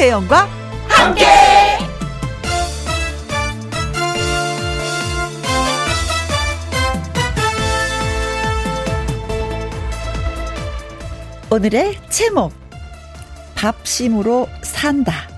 [0.00, 0.48] 김혜영과
[0.88, 1.26] 함께.
[11.50, 12.54] 오늘의 제목
[13.54, 15.28] 밥심으로 산다.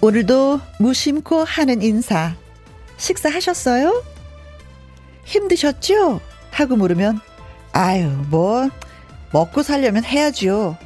[0.00, 2.34] 오늘도 무심코 하는 인사
[2.96, 4.02] 식사하셨어요?
[5.24, 6.20] 힘드셨죠?
[6.50, 7.20] 하고 물으면
[7.70, 8.68] 아유 뭐
[9.30, 10.76] 먹고 살려면 해야죠.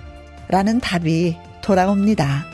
[0.49, 2.47] 라는 답이 돌아옵니다.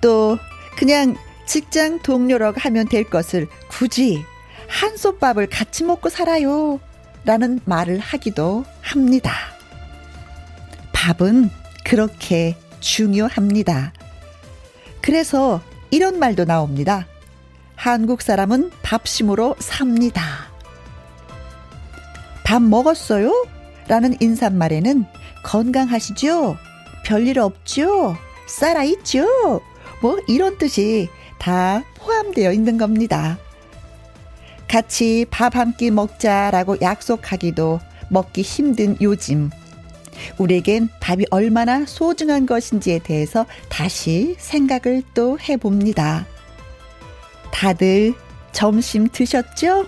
[0.00, 0.38] 또
[0.76, 1.16] 그냥
[1.46, 4.24] 직장 동료라고 하면 될 것을 굳이
[4.68, 6.80] 한솥밥을 같이 먹고 살아요.
[7.24, 9.32] 라는 말을 하기도 합니다.
[10.92, 11.50] 밥은
[11.84, 13.92] 그렇게 중요합니다.
[15.00, 15.60] 그래서
[15.90, 17.06] 이런 말도 나옵니다.
[17.74, 20.22] 한국 사람은 밥심으로 삽니다.
[22.44, 23.46] 밥 먹었어요?
[23.88, 25.04] 라는 인사말에는
[25.44, 26.56] 건강하시죠?
[27.06, 28.16] 별일 없죠?
[28.46, 29.60] 살아있죠?
[30.02, 33.38] 뭐 이런 뜻이 다 포함되어 있는 겁니다.
[34.68, 37.78] 같이 밥 한 끼 먹자라고 약속하기도
[38.10, 39.50] 먹기 힘든 요즘.
[40.38, 46.26] 우리에겐 밥이 얼마나 소중한 것인지에 대해서 다시 생각을 또 해봅니다.
[47.52, 48.14] 다들
[48.50, 49.86] 점심 드셨죠?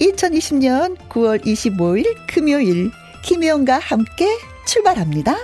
[0.00, 2.92] 2020년 9월 25일 금요일
[3.24, 4.28] 김혜영과 함께
[4.66, 5.36] 출발합니다.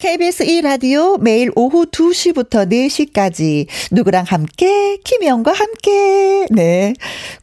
[0.00, 4.96] KBS 1라디오 매일 오후 2시부터 4시까지 누구랑 함께?
[4.98, 6.46] 김혜영과 함께.
[6.52, 6.94] 네.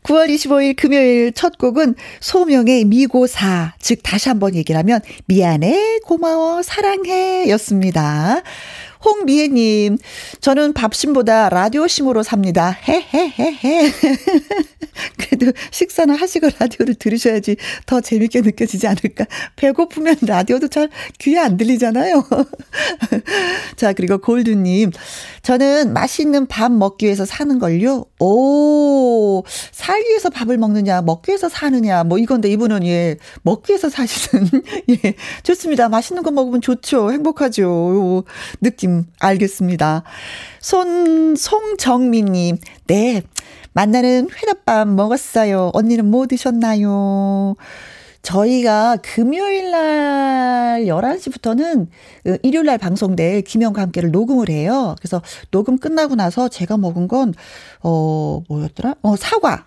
[0.04, 3.74] 9월 25일 금요일 첫 곡은 소명의 미고사.
[3.82, 8.42] 즉 다시 한번 얘기를 하면 미안해 고마워 사랑해 였습니다.
[9.06, 9.98] 홍미애님,
[10.42, 12.78] 저는 밥심보다 라디오심으로 삽니다.
[12.88, 13.92] 헤헤헤헤.
[15.18, 19.26] 그래도 식사는 하시고 라디오를 들으셔야지 더 재밌게 느껴지지 않을까.
[19.56, 20.90] 배고프면 라디오도 잘
[21.20, 22.24] 귀에 안 들리잖아요.
[23.76, 24.92] 자, 그리고 골드님,
[25.44, 28.06] 저는 맛있는 밥 먹기 위해서 사는 걸요.
[28.20, 34.50] 오, 살기 위해서 밥을 먹느냐, 먹기 위해서 사느냐, 뭐 이건데 이분은 예, 먹기 위해서 사시는,
[34.90, 35.14] 예,
[35.44, 35.90] 좋습니다.
[35.90, 37.12] 맛있는 거 먹으면 좋죠.
[37.12, 38.24] 행복하죠.
[38.62, 40.04] 느낌 알겠습니다.
[40.60, 42.58] 손, 송정민님,
[42.88, 43.22] 네.
[43.74, 45.72] 만나는 회덮밥 먹었어요.
[45.74, 47.56] 언니는 뭐 드셨나요?
[48.22, 51.88] 저희가 금요일 날 11시부터는
[52.24, 54.96] 그 일요일 날 방송될 김영과 함께를 녹음을 해요.
[55.00, 57.34] 그래서 녹음 끝나고 나서 제가 먹은 건,
[57.84, 58.96] 어, 뭐였더라?
[59.04, 59.66] 어, 사과.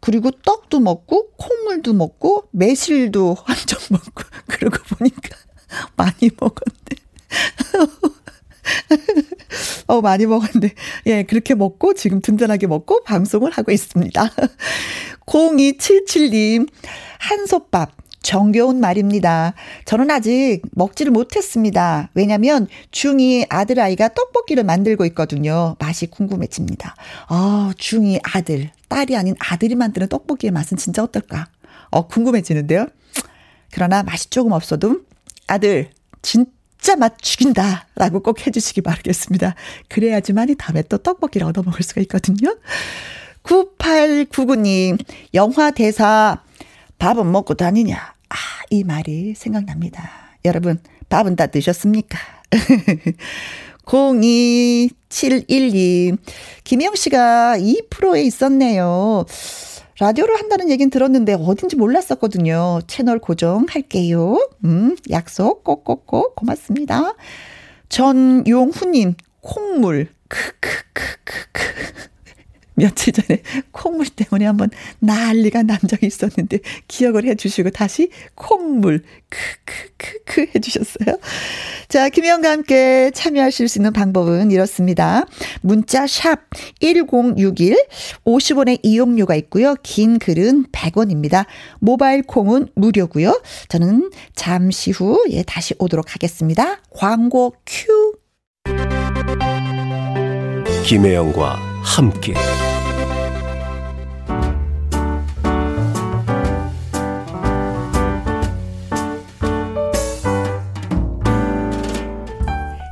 [0.00, 5.36] 그리고 떡도 먹고, 콩물도 먹고, 매실도 한 점 먹고, 그러고 보니까
[5.96, 6.96] 많이 먹었네.
[9.86, 10.72] 어, 많이 먹었는데,
[11.06, 14.30] 예, 그렇게 먹고, 지금 든든하게 먹고, 방송을 하고 있습니다.
[15.26, 16.68] 0277님,
[17.18, 17.98] 한솥밥.
[18.20, 19.54] 정겨운 말입니다.
[19.84, 22.10] 저는 아직 먹지를 못했습니다.
[22.14, 25.76] 왜냐면 중2 아들아이가 떡볶이를 만들고 있거든요.
[25.78, 26.94] 맛이 궁금해집니다.
[27.28, 31.46] 아, 중2 아들, 딸이 아닌 아들이 만드는 떡볶이의 맛은 진짜 어떨까?
[31.90, 32.88] 어, 궁금해지는데요.
[33.72, 35.00] 그러나 맛이 조금 없어도
[35.46, 35.90] 아들,
[36.20, 36.50] 진짜
[36.80, 37.86] 진짜 맛 죽인다.
[37.96, 39.54] 라고 꼭 해주시기 바라겠습니다.
[39.88, 42.56] 그래야지만 이 다음에 또 떡볶이를 얻어먹을 수가 있거든요.
[43.42, 44.98] 9899님,
[45.34, 46.42] 영화 대사,
[46.98, 47.96] 밥은 먹고 다니냐?
[47.96, 48.36] 아,
[48.70, 50.10] 이 말이 생각납니다.
[50.44, 50.78] 여러분,
[51.08, 52.18] 밥은 다 드셨습니까?
[53.88, 56.16] 02712.
[56.64, 59.24] 김영 씨가 이 프로에 있었네요.
[60.00, 62.80] 라디오를 한다는 얘기는 들었는데 어딘지 몰랐었거든요.
[62.86, 64.48] 채널 고정할게요.
[64.64, 67.14] 음, 약속 꼭꼭꼭 고맙습니다.
[67.88, 70.08] 전용후님, 콩물.
[70.28, 71.62] 크크크크크.
[72.78, 81.18] 며칠 전에 콩물 때문에 한번 난리가 난 적이 있었는데 기억을 해주시고 다시 콩물 크크크크 해주셨어요.
[81.88, 85.26] 자, 김혜영과 함께 참여하실 수 있는 방법은 이렇습니다.
[85.60, 86.40] 문자 샵
[86.80, 87.76] 1061,
[88.24, 89.74] 50원의 이용료가 있고요.
[89.82, 91.46] 긴 글은 100원입니다.
[91.80, 93.42] 모바일 콩은 무료고요.
[93.68, 96.80] 저는 잠시 후 예, 다시 오도록 하겠습니다.
[96.90, 98.14] 광고 큐.
[100.84, 102.34] 김혜영과 함께.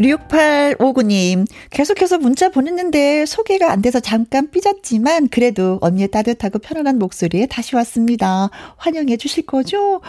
[0.00, 7.76] 6859님, 계속해서 문자 보냈는데 소개가 안 돼서 잠깐 삐졌지만 그래도 언니의 따뜻하고 편안한 목소리에 다시
[7.76, 8.50] 왔습니다.
[8.76, 10.00] 환영해 주실 거죠?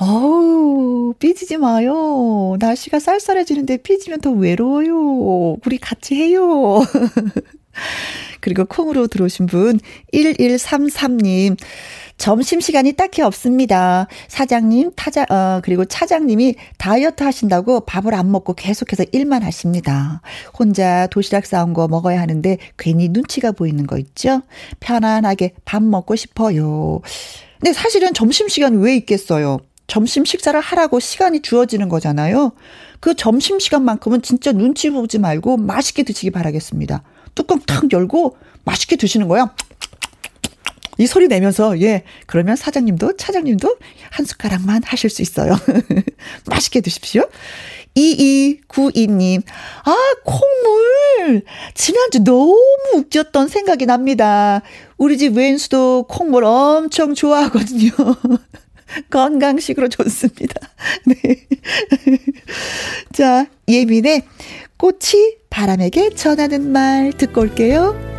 [0.00, 2.56] 어우, 삐지지 마요.
[2.58, 5.56] 날씨가 쌀쌀해지는데 삐지면 더 외로워요.
[5.64, 6.82] 우리 같이 해요.
[8.40, 9.80] 그리고 콩으로 들어오신 분
[10.12, 11.56] 1133님.
[12.16, 14.06] 점심시간이 딱히 없습니다.
[14.28, 20.20] 사장님, 타자, 어, 그리고 차장님이 다이어트 하신다고 밥을 안 먹고 계속해서 일만 하십니다.
[20.56, 24.42] 혼자 도시락 싸온 거 먹어야 하는데 괜히 눈치가 보이는 거 있죠?
[24.80, 27.00] 편안하게 밥 먹고 싶어요.
[27.58, 29.58] 근데 사실은 점심시간 왜 있겠어요?
[29.86, 32.52] 점심 식사를 하라고 시간이 주어지는 거잖아요.
[33.00, 37.02] 그 점심시간만큼은 진짜 눈치 보지 말고 맛있게 드시기 바라겠습니다.
[37.34, 39.54] 뚜껑 탁 열고 맛있게 드시는 거야.
[40.98, 42.04] 이 소리 내면서, 예.
[42.26, 43.76] 그러면 사장님도, 차장님도
[44.10, 45.58] 한 숟가락만 하실 수 있어요.
[46.46, 47.28] 맛있게 드십시오.
[47.96, 49.42] 2292님,
[49.84, 51.42] 아, 콩물!
[51.74, 52.58] 지난주 너무
[52.94, 54.62] 웃겼던 생각이 납니다.
[54.98, 57.90] 우리 집 웬수도 콩물 엄청 좋아하거든요.
[59.10, 60.68] 건강식으로 좋습니다.
[61.06, 61.46] 네.
[63.12, 64.22] 자, 예민의
[64.76, 68.13] 꽃이 바람에게 전하는 말 듣고 올게요.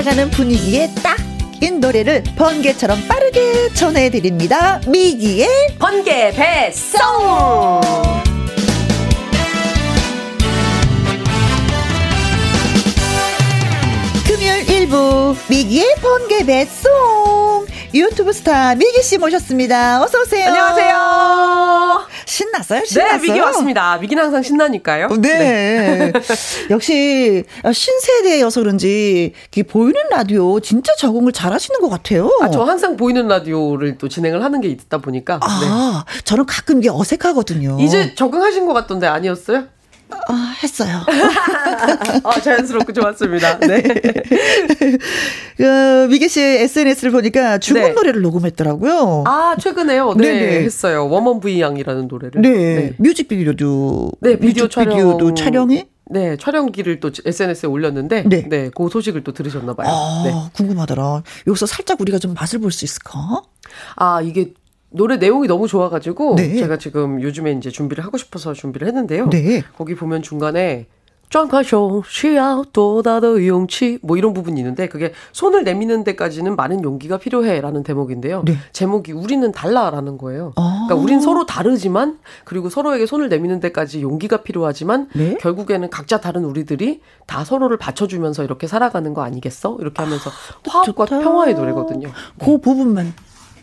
[0.00, 4.80] 세상 돌아가는 분위기에 딱인 노래를 번개처럼 빠르게 전해드립니다.
[4.88, 7.80] 미기의 번개 배송
[14.26, 20.02] 금요일 1부 미기의 번개 배송 유튜브 스타 미기 씨 모셨습니다.
[20.02, 20.46] 어서 오세요.
[20.46, 20.99] 안녕하세요.
[22.60, 22.84] 신났어요?
[22.84, 23.20] 신났어요?
[23.20, 23.96] 네, 미기 왔습니다.
[23.98, 25.06] 미기는 항상 신나니까요.
[25.06, 26.12] 어, 네.
[26.70, 32.30] 역시 신세대여서 그런지 이 보이는 라디오 진짜 적응을 잘하시는 것 같아요.
[32.40, 35.40] 아, 저 항상 보이는 라디오를 또 진행을 하는 게 있다 보니까.
[35.42, 37.76] 아, 저는 가끔 이게 어색하거든요.
[37.76, 37.84] 네.
[37.84, 39.64] 이제 적응하신 것 같던데 아니었어요?
[40.28, 41.00] 아, 했어요.
[42.24, 43.58] 아, 자연스럽고 좋았습니다.
[43.66, 43.82] 네.
[45.56, 47.92] 그, 미기 씨 SNS를 보니까 중국 네.
[47.92, 49.24] 노래를 녹음했더라고요.
[49.26, 50.14] 아, 최근에요.
[50.14, 50.64] 네, 네네.
[50.64, 51.06] 했어요.
[51.06, 52.42] 웜원 브이 양이라는 노래를.
[52.42, 52.92] 네.
[52.98, 54.12] 뮤직비디오도.
[54.20, 55.52] 네, 비디오 뮤직비디오도 촬영.
[55.68, 55.84] 촬영이?
[56.12, 58.44] 네, 촬영기를 또 SNS에 올렸는데, 네.
[58.48, 59.88] 네, 그 소식을 또 들으셨나 봐요.
[59.88, 60.32] 아, 네.
[60.54, 61.22] 궁금하더라.
[61.46, 63.42] 여기서 살짝 우리가 좀 맛을 볼 수 있을까?
[63.94, 64.52] 아, 이게
[64.90, 66.56] 노래 내용이 너무 좋아가지고 네.
[66.56, 69.30] 제가 지금 요즘에 이제 준비를 하고 싶어서 준비를 했는데요.
[69.30, 69.62] 네.
[69.76, 70.86] 거기 보면 중간에
[71.30, 77.84] 쫑카쇼 시아또 다더 용치 뭐 이런 부분이 있는데 그게 손을 내미는 데까지는 많은 용기가 필요해라는
[77.84, 78.42] 대목인데요.
[78.44, 78.56] 네.
[78.72, 80.52] 제목이 우리는 달라라는 거예요.
[80.56, 85.36] 아~ 그러니까 우린 서로 다르지만 그리고 서로에게 손을 내미는 데까지 용기가 필요하지만 네?
[85.40, 89.76] 결국에는 각자 다른 우리들이 다 서로를 받쳐주면서 이렇게 살아가는 거 아니겠어?
[89.78, 91.20] 이렇게 하면서 아, 화합과 좋다.
[91.20, 92.08] 평화의 노래거든요.
[92.40, 92.60] 그 네.
[92.60, 93.14] 부분만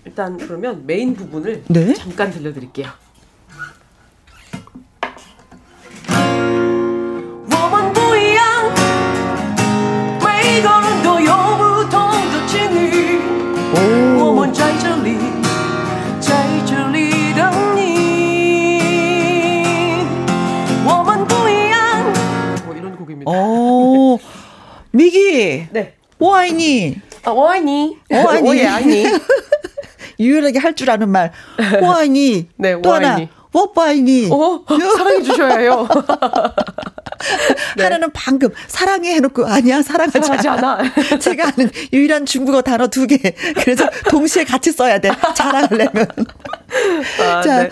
[0.07, 1.93] 일단 그러면 메인 부분을 네?
[1.93, 2.87] 잠깐 들려드릴게요.
[23.25, 24.17] 어, 어.
[24.91, 25.67] 미기.
[25.69, 25.95] 네.
[26.17, 26.95] 오아이니.
[27.27, 27.97] 오아이니.
[28.09, 29.03] 오아이니.
[30.19, 31.31] 유일하게 할 줄 아는 말
[31.81, 32.47] 호환이.
[32.57, 33.05] 네, 또 호환이.
[33.05, 34.29] 하나 워빠이니.
[34.31, 35.87] 어, 사랑해 주셔야 해요.
[37.77, 37.83] 네.
[37.83, 40.79] 하나는 방금 사랑해 해놓고 아니야 사랑하지, 사랑하지 않아.
[41.19, 43.17] 제가 아는 유일한 중국어 단어 두 개.
[43.55, 45.09] 그래서 동시에 같이 써야 돼.
[45.35, 46.07] 자랑하려면.
[47.21, 47.69] 아, 자, 네.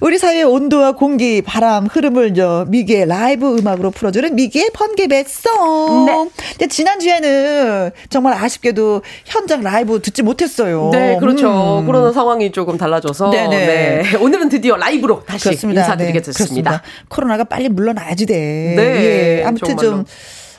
[0.00, 6.06] 우리 사회의 온도와 공기, 바람, 흐름을 저 미기의 라이브 음악으로 풀어주는 미기의 번개배송.
[6.06, 6.28] 네.
[6.50, 10.90] 근데 지난 주에는 정말 아쉽게도 현장 라이브 듣지 못했어요.
[10.92, 11.80] 네, 그렇죠.
[11.80, 11.86] 음.
[11.86, 13.66] 코로나 상황이 조금 달라져서 네네.
[13.66, 14.16] 네.
[14.16, 15.82] 오늘은 드디어 라이브로 다시 그렇습니다.
[15.82, 16.32] 인사드리겠습니다.
[16.32, 16.82] 네, 그렇습니다.
[17.08, 18.74] 코로나가 빨리 물러나야지 돼.
[18.76, 18.82] 네,
[19.40, 20.04] 예, 아무튼 정말로.
[20.04, 20.04] 좀.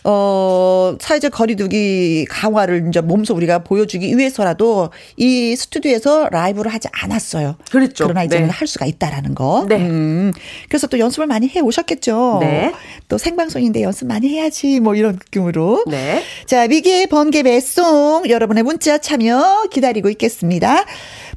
[0.08, 7.56] 어, 사회적 거리두기 강화를 이제 몸소 우리가 보여주기 위해서라도 이 스튜디오에서 라이브를 하지 않았어요.
[7.72, 8.04] 그랬죠.
[8.04, 8.54] 그러나 이제는 네.
[8.54, 9.66] 할 수가 있다라는 거.
[9.68, 9.78] 네.
[9.78, 10.32] 음,
[10.70, 12.38] 그래서 또 연습을 많이 해 오셨겠죠.
[12.42, 12.72] 네.
[13.08, 15.86] 또 생방송인데 연습 많이 해야지 뭐 이런 느낌으로.
[15.88, 16.22] 네.
[16.46, 20.86] 자, 미기의 번개 배송 여러분의 문자 참여 기다리고 있겠습니다.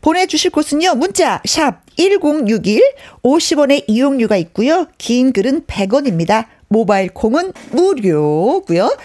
[0.01, 0.95] 보내주실 곳은요.
[0.95, 2.83] 문자 샵 1061
[3.23, 4.87] 50원의 이용료가 있고요.
[4.99, 6.47] 긴 글은 100원입니다.
[6.69, 8.97] 모바일 콩은 무료고요.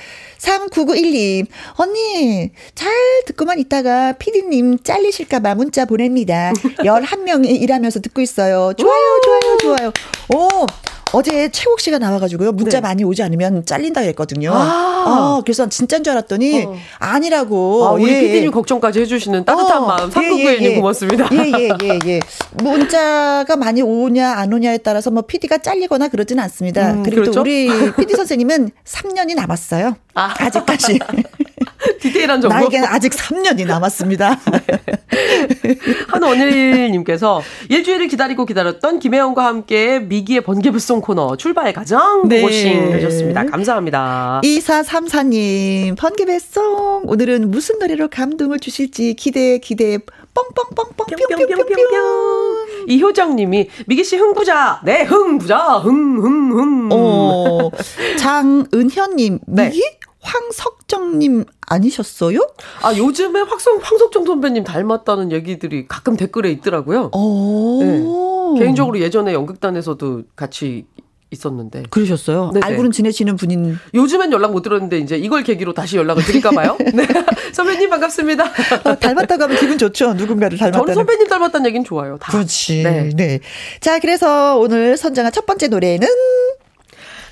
[0.43, 1.47] 3991님,
[1.77, 2.91] 언니, 잘
[3.27, 6.51] 듣고만 있다가 피디님 잘리실까봐 문자 보냅니다.
[6.79, 8.73] 11명이 일하면서 듣고 있어요.
[8.77, 9.93] 좋아요, 좋아요, 좋아요.
[10.33, 10.65] 오,
[11.13, 12.51] 어제 최국 씨가 나와가지고요.
[12.53, 12.81] 문자 네.
[12.81, 14.51] 많이 오지 않으면 잘린다 했거든요.
[14.51, 14.93] 아.
[15.05, 16.75] 아, 그래서 진짜인 줄 알았더니 어.
[16.97, 17.85] 아니라고.
[17.85, 18.49] 아, 우리 예, 예.
[18.49, 20.09] 걱정까지 해주시는 따뜻한 어, 마음.
[20.09, 20.75] 예, 3991님 예, 예.
[20.75, 21.29] 고맙습니다.
[21.33, 22.19] 예, 예, 예, 예.
[22.53, 26.93] 문자가 많이 오냐, 안 오냐에 따라서 뭐 PD가 잘리거나 그러지는 않습니다.
[26.93, 27.31] 음, 그리고 그렇죠?
[27.31, 29.95] 또 우리 PD 선생님은 3년이 남았어요.
[30.15, 30.32] 아.
[30.39, 30.99] 아직까지.
[31.99, 32.55] 디테일한 정보.
[32.55, 34.39] 나에게는 아직 3년이 남았습니다.
[36.07, 42.41] 한원일님께서 일주일을 기다리고 기다렸던 김혜영과 함께 미기의 번개불송 코너 출발 가정 네.
[42.41, 43.45] 고고싱 해줬습니다.
[43.45, 44.41] 감사합니다.
[44.43, 47.03] 2434님, 번개배송.
[47.05, 49.99] 오늘은 무슨 노래로 감동을 주실지 기대, 기대,
[50.33, 52.87] 뻥뻥뻥뻥, 뿅뿅뿅뿅뿅.
[52.87, 54.81] 이효정님이 미기 씨 흥부자.
[54.83, 55.79] 네, 흥부자.
[55.79, 56.89] 흥, 흥, 흥.
[56.91, 57.69] 어,
[58.17, 59.69] 장은현님, 네.
[59.69, 59.81] 미기?
[60.23, 62.39] 황석정님 아니셨어요?
[62.81, 67.11] 아 요즘에 확성 황석정 선배님 닮았다는 얘기들이 가끔 댓글에 있더라고요.
[67.13, 68.55] 어.
[68.57, 70.85] 개인적으로 예전에 연극단에서도 같이
[71.31, 72.51] 있었는데 그러셨어요.
[72.53, 72.63] 네네.
[72.65, 73.77] 알고는 지내시는 분인.
[73.95, 76.77] 요즘엔 연락 못 들었는데 이제 이걸 계기로 다시 연락을 드릴까 봐요.
[76.93, 77.07] 네.
[77.53, 78.43] 선배님 반갑습니다.
[78.83, 80.13] 어, 닮았다고 하면 기분 좋죠.
[80.13, 80.93] 누군가를 저는 닮았다는.
[80.93, 82.17] 선배님 닮았다는 얘기는 좋아요.
[82.21, 82.31] 다.
[82.31, 82.83] 그렇지.
[82.83, 83.09] 네.
[83.15, 83.39] 네.
[83.81, 86.07] 자, 그래서 오늘 선정한 첫 번째 노래는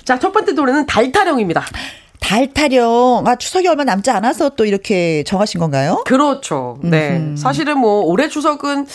[0.04, 1.64] 자, 첫 번째 노래는 달타령입니다.
[2.32, 3.24] 달타령.
[3.26, 6.02] 아, 추석이 얼마 남지 않아서 또 이렇게 정하신 건가요?
[6.06, 6.78] 그렇죠.
[6.82, 7.34] 네.
[7.36, 8.86] 사실은 뭐 올해 추석은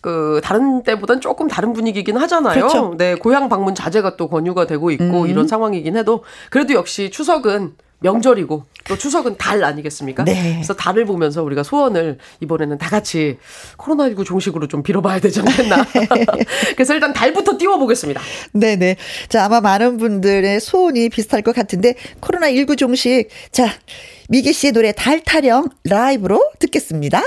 [0.00, 2.54] 그 다른 때보단 조금 다른 분위기긴 하잖아요.
[2.54, 2.94] 그렇죠.
[2.96, 7.72] 네, 고향 방문 자제가 또 권유가 되고 있고 이런 상황이긴 해도 그래도 역시 추석은
[8.04, 10.24] 명절이고 또 추석은 달 아니겠습니까?
[10.24, 10.54] 네.
[10.56, 13.38] 그래서 달을 보면서 우리가 소원을 이번에는 다 같이
[13.78, 15.86] 코로나19 종식으로 좀 빌어봐야 되지 않겠나.
[16.76, 18.20] 그래서 일단 달부터 띄워보겠습니다.
[18.52, 18.96] 네네.
[19.28, 23.28] 자, 아마 많은 분들의 소원이 비슷할 것 같은데, 코로나19 종식.
[23.50, 23.72] 자,
[24.28, 27.22] 미기 씨의 노래 달 타령 라이브로 듣겠습니다.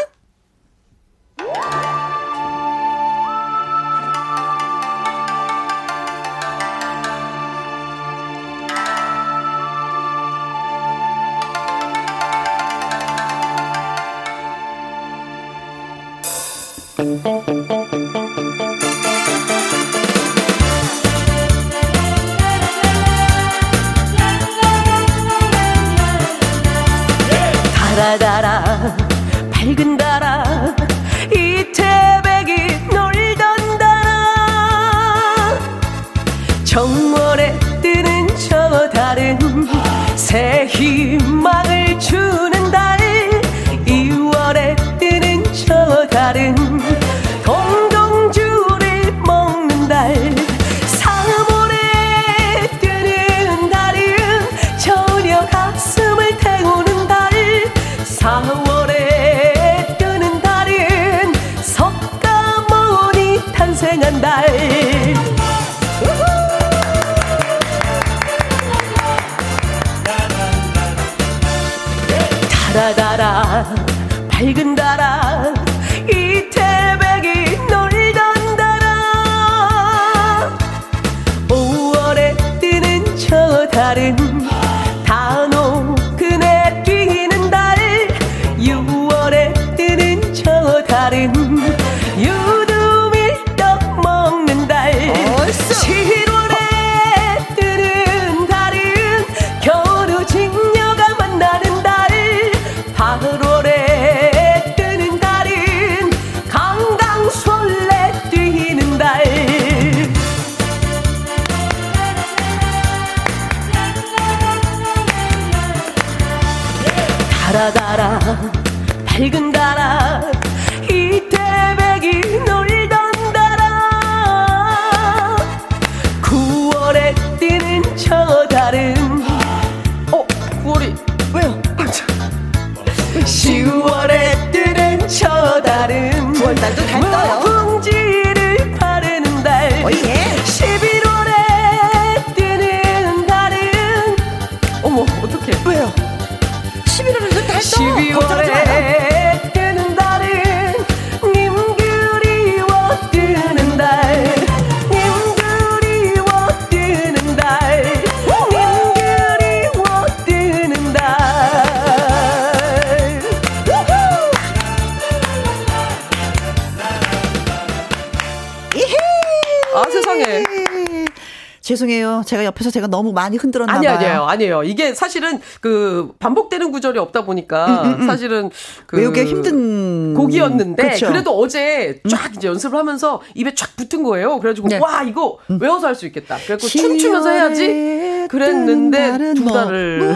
[172.68, 172.72] 죄송해요.
[172.72, 173.98] 제가 너무 많이 흔들었나 아니 봐요.
[173.98, 178.50] 아니에요 아니에요 이게 사실은 그 반복되는 구절이 없다 보니까 사실은
[178.86, 181.08] 그 외우기 힘든 곡이었는데 그쵸?
[181.08, 184.40] 그래도 어제 쫙 이제 연습을 하면서 입에 쫙 붙은 거예요.
[184.40, 184.80] 그래가지고 네.
[184.80, 186.36] 와 이거 외워서 할 수 있겠다.
[186.38, 190.16] 그래갖고 춤추면서 해야지 그랬는데 두 달을 뭐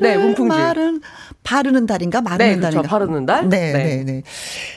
[0.00, 0.48] 네, 문풍지.
[0.56, 1.00] 마른
[1.42, 2.76] 바르는 달인가 마르는 네, 그렇죠.
[2.82, 3.48] 달인가 바르는 달.
[3.48, 3.82] 네, 네.
[3.82, 4.22] 네, 네.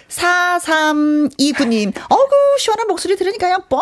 [0.09, 3.81] 4329님, 어구, 시원한 목소리 들으니까 그냥 뻥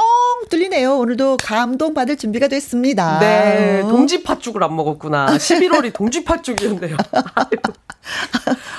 [0.49, 0.97] 뚫리네요.
[0.97, 3.19] 오늘도 감동받을 준비가 됐습니다.
[3.19, 3.87] 네, 어.
[3.89, 5.27] 동지 팥죽을 안 먹었구나.
[5.27, 6.95] 11월이 동지 팥죽이었네요.
[7.35, 7.73] 아이고,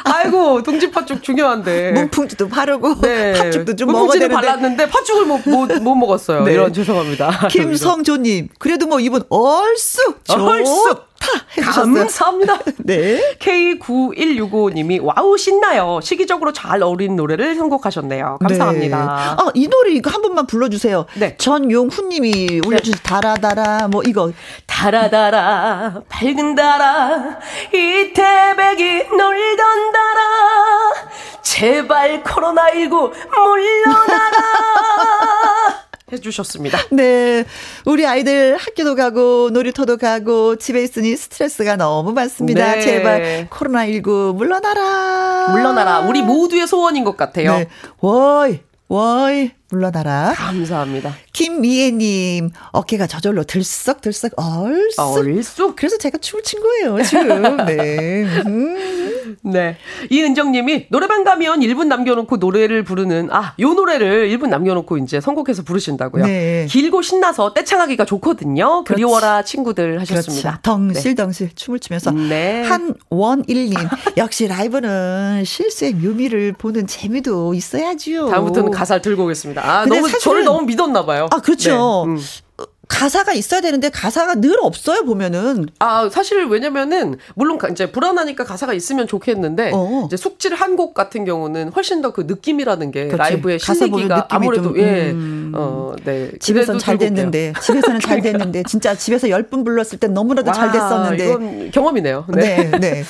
[0.04, 1.92] 아이고 동지 팥죽 중요한데.
[1.92, 4.34] 문풍지도 바르고, 네, 팥죽도 좀 먹어야 되는데.
[4.34, 6.44] 발랐는데 팥죽을 못, 못, 못 먹었어요.
[6.44, 6.54] 네.
[6.54, 7.48] 이런 죄송합니다.
[7.48, 11.11] 김성조님, 그래도 뭐 이분 얼쑤 얼쑤.
[11.56, 11.94] 해주셨어요.
[11.94, 12.58] 감사합니다.
[12.84, 13.36] 네.
[13.38, 16.00] K9165님이 wow 신나요.
[16.02, 18.38] 시기적으로 잘 어울리는 노래를 선곡하셨네요.
[18.40, 18.96] 감사합니다.
[18.98, 19.04] 네.
[19.04, 21.06] 아, 이 노래 이거 한 번만 불러주세요.
[21.14, 21.36] 네.
[21.36, 24.32] 전용훈님이 올려주신 달아달아, 뭐 이거.
[24.66, 27.38] 달아달아 밝은 달아
[27.72, 30.92] 이 태백이 놀던 달아
[31.42, 34.38] 제발 코로나19 물러나라
[36.12, 36.78] 해주셨습니다.
[36.92, 37.44] 네.
[37.86, 42.74] 우리 아이들 학교도 가고, 놀이터도 가고, 집에 있으니 스트레스가 너무 많습니다.
[42.74, 42.80] 네.
[42.82, 45.48] 제발, 코로나19 물러나라.
[45.50, 47.56] 물러나라 우리 모두의 소원인 것 같아요.
[47.58, 47.68] 네.
[48.00, 50.34] 워이, 워이, 물러나라.
[50.36, 51.16] 감사합니다.
[51.32, 55.00] 김미애님, 어깨가 저절로 들썩들썩 얼쑤.
[55.00, 57.56] 얼쑥 그래서 제가 춤을 춘 거예요, 지금.
[57.64, 58.24] 네.
[58.46, 59.01] 음.
[59.42, 59.76] 네.
[60.10, 66.24] 이은정님이 노래방 가면 1분 남겨놓고 노래를 부르는, 아, 요 노래를 1분 남겨놓고 이제 선곡해서 부르신다고요.
[66.26, 66.66] 네.
[66.68, 68.84] 길고 신나서 떼창하기가 좋거든요.
[68.84, 70.60] 그리워라 친구들 하셨습니다.
[70.62, 70.62] 그렇죠.
[70.62, 72.62] 덩실덩실 춤을 추면서 네.
[72.62, 73.74] 한원일님
[74.16, 78.28] 역시 라이브는 실수의 묘미를 보는 재미도 있어야지요.
[78.28, 79.62] 다음부터는 가사를 들고 오겠습니다.
[79.64, 81.28] 아, 너무, 사실은- 저를 너무 믿었나 봐요.
[81.30, 82.04] 아 그렇죠.
[82.06, 82.18] 네, 음.
[82.88, 85.66] 가사가 있어야 되는데 가사가 늘 없어요 보면은.
[85.78, 90.04] 아, 사실 왜냐면은, 물론 가- 이제 불안하니까 가사가 있으면 좋겠는데, 어.
[90.06, 93.18] 이제 숙질 한 곡 같은 경우는 훨씬 더 그 느낌이라는 게 그렇지.
[93.18, 95.52] 라이브의 느낌이 아무래도, 좀, 예, 음.
[95.54, 96.30] 어, 네.
[96.40, 96.98] 집에서는 잘.
[96.98, 101.24] 됐는데 집에서는 잘 됐는데 진짜 집에서 열 분 불렀을 땐 너무나도 잘 와, 됐었는데.
[101.24, 102.26] 이건 경험이네요.
[102.34, 102.70] 네.
[102.70, 103.04] 네, 네.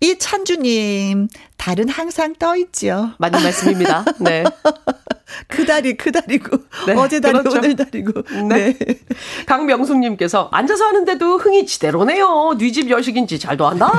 [0.00, 1.28] 이 찬주님
[1.60, 3.10] 달은 항상 떠 있죠.
[3.18, 4.02] 맞는 말씀입니다.
[4.18, 4.44] 네.
[5.46, 7.58] 그 달이 그 달이고 네, 어제 달이 그렇죠.
[7.58, 8.22] 오늘 달이고.
[8.48, 8.76] 네.
[8.78, 8.98] 네.
[9.46, 12.54] 강명숙님께서 앉아서 하는데도 흥이 지대로네요.
[12.58, 13.92] 뉘집 여식인지 잘도 한다.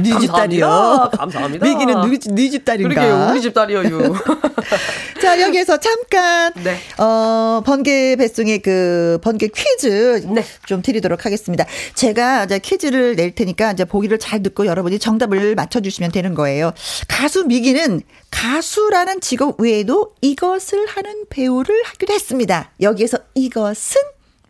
[0.00, 1.10] 니집 딸이요.
[1.16, 1.66] 감사합니다.
[1.66, 1.94] 미기는
[2.34, 2.94] 니집 딸인가?
[2.94, 3.28] 그러게요.
[3.30, 3.82] 우리 집 딸이요.
[5.20, 6.76] 자, 여기에서 잠깐, 네.
[6.98, 10.44] 어, 번개 배송의 그, 번개 퀴즈 네.
[10.66, 11.64] 좀 드리도록 하겠습니다.
[11.94, 16.72] 제가 이제 퀴즈를 낼 테니까 이제 보기를 잘 듣고 여러분이 정답을 맞춰주시면 되는 거예요.
[17.08, 22.70] 가수 미기는 가수라는 직업 외에도 이것을 하는 배우를 하기도 했습니다.
[22.80, 24.00] 여기에서 이것은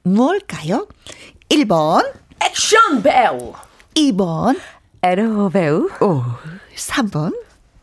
[0.03, 0.87] 뭘까요?
[1.49, 3.53] 1번, 액션 배우.
[3.95, 4.59] 2번,
[5.03, 5.89] 에로 배우.
[6.01, 6.23] 오,
[6.77, 7.35] 3번,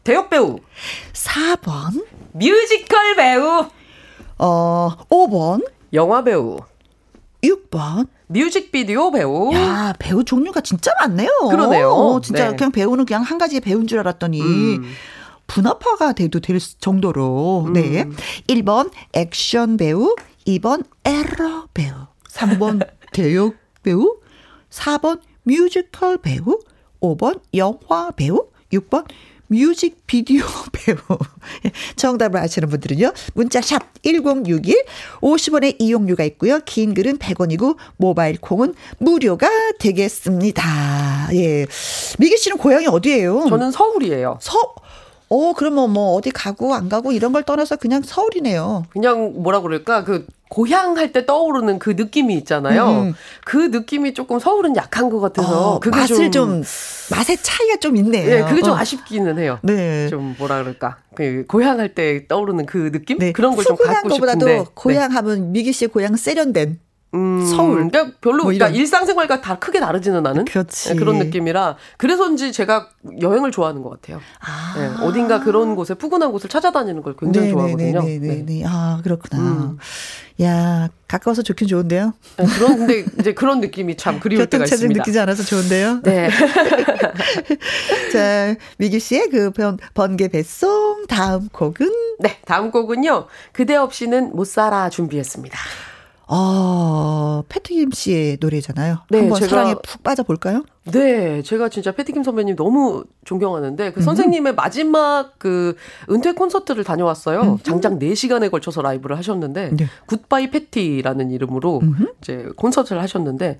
[0.04, 0.60] 대역 배우.
[1.14, 3.66] 4번, 뮤지컬 배우.
[4.38, 6.60] 어, 5번, 영화 배우.
[7.44, 9.54] 6번, 뮤직비디오 배우.
[9.54, 11.30] 야, 배우 종류가 진짜 많네요.
[11.50, 11.90] 그러네요.
[11.92, 12.56] 어, 진짜 네.
[12.56, 14.84] 그냥 배우는 그냥 한 가지의 배우인 줄 알았더니 음.
[15.48, 17.70] 분업화가 돼도 될 정도로.
[17.74, 18.06] 네.
[18.48, 20.16] 1번 액션 배우,
[20.48, 21.94] 2번 에로 배우,
[22.30, 24.18] 3번 대역 배우,
[24.70, 26.60] 4번 뮤지컬 배우,
[27.02, 29.06] 5번 영화 배우, 6번
[29.52, 30.96] 뮤직 비디오 배우.
[31.98, 33.12] 정답을 아시는 분들은요.
[33.34, 34.86] 문자 샵 1061,
[35.20, 36.60] 50원의 이용료가 있고요.
[36.66, 41.30] 긴 글은 100원이고 모바일 콩은 무료가 되겠습니다.
[41.34, 41.66] 예.
[42.18, 43.46] 미기 씨는 고향이 어디예요?
[43.50, 44.40] 저는 서울이에요.
[44.42, 44.58] 서
[45.28, 48.84] 어, 그러면 뭐 어디 가고 안 가고 이런 걸 떠나서 그냥 서울이네요.
[48.90, 52.90] 그냥 뭐라 그럴까 그 고향 할 때 떠오르는 그 느낌이 있잖아요.
[52.90, 53.14] 음.
[53.46, 56.62] 그 느낌이 조금 서울은 약한 것 같아서 어, 그게 맛을 좀,
[57.10, 58.30] 맛의 차이가 좀 있네요.
[58.30, 58.76] 예, 그게 좀 어.
[58.76, 59.60] 아쉽기는 해요.
[59.64, 60.10] 네.
[60.10, 63.32] 좀 뭐라 그럴까 그 고향 할 때 떠오르는 그 느낌 네.
[63.32, 64.66] 그런 걸 좀 갖고 싶은데 네.
[64.74, 66.80] 고향 하면 미기 씨의 고향 세련된
[67.14, 67.90] 음, 서울.
[67.90, 68.70] 그러니까 별로 뭐 그러니까.
[68.70, 70.46] 일상생활과 다 크게 다르지는 않은.
[70.46, 72.90] 네, 그런 느낌이라 그래서인지 제가
[73.22, 74.22] 여행을 좋아하는 것 같아요.
[74.40, 74.74] 아.
[74.78, 78.02] 네, 어딘가 그런 곳에 푸근한 곳을 찾아다니는 걸 굉장히 좋아하거든요.
[78.02, 78.20] 네.
[78.20, 78.64] 네네 네.
[78.66, 79.42] 아, 그렇구나.
[79.42, 79.78] 음.
[80.42, 82.14] 야, 가까워서 좋긴 좋은데요.
[82.38, 85.00] 네, 그런 근데 이제 그런 느낌이 참 그리울 때가 있습니다.
[85.00, 86.02] 느끼지 않아서 좋은데요.
[86.04, 86.30] 네.
[88.12, 93.28] 자, 미규 씨의 그 번, 번개 배송 다음 곡은 네, 다음 곡은요.
[93.52, 95.58] 그대 없이는 못 살아 준비했습니다.
[96.34, 99.00] 어, 패트김 씨의 노래잖아요.
[99.10, 100.64] 네, 한번 제가- 사랑에 푹 빠져 볼까요?
[100.86, 105.76] 네, 제가 진짜 패티김 선배님 너무 존경하는데 그 선생님의 마지막 그
[106.10, 107.60] 은퇴 콘서트를 다녀왔어요.
[107.64, 109.86] 장장 4시간에 걸쳐서 라이브를 하셨는데 네.
[110.08, 111.82] 굿바이 패티라는 이름으로
[112.22, 113.60] 이제 콘서트를 하셨는데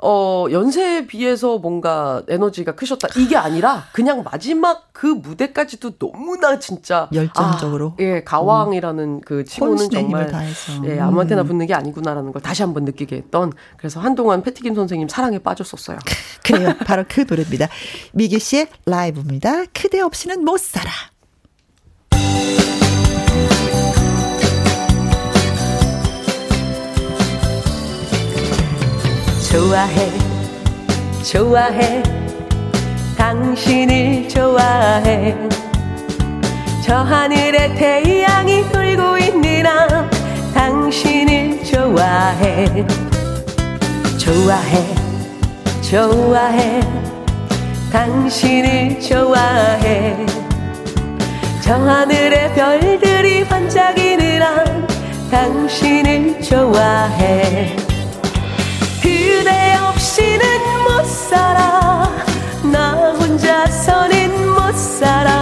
[0.00, 3.08] 어, 연세에 비해서 뭔가 에너지가 크셨다.
[3.16, 7.94] 이게 아니라 그냥 마지막 그 무대까지도 너무나 진짜 열정적으로.
[7.98, 10.90] 아, 예, 가왕이라는 그 치고는 혼신의 힘을 정말.
[10.90, 15.38] 예, 아무한테나 붙는 게 아니구나라는 걸 다시 한번 느끼게 했던 그래서 한동안 패티김 선생님 사랑에
[15.40, 15.98] 빠졌었어요.
[16.44, 16.74] 그래요.
[16.86, 17.68] 바로 그 노래입니다.
[18.12, 19.64] 미규 씨의 라이브입니다.
[19.72, 20.90] 그대 없이는 못 살아.
[29.58, 30.08] 좋아해
[31.24, 32.00] 좋아해.
[33.16, 35.36] 당신을 좋아해.
[36.86, 39.18] 저 하늘에 태양이 돌고
[39.64, 40.08] 나
[40.54, 42.86] 당신을 좋아해.
[44.16, 44.94] 좋아해
[45.82, 46.80] 좋아해.
[47.92, 50.24] 당신을 좋아해.
[51.64, 54.64] 저 하늘의 별들이 반짝이는 나
[55.32, 57.87] 당신을 좋아해
[60.18, 60.40] 없이는
[60.84, 62.10] 못 살아.
[62.64, 65.37] 나 혼자서는 못 살아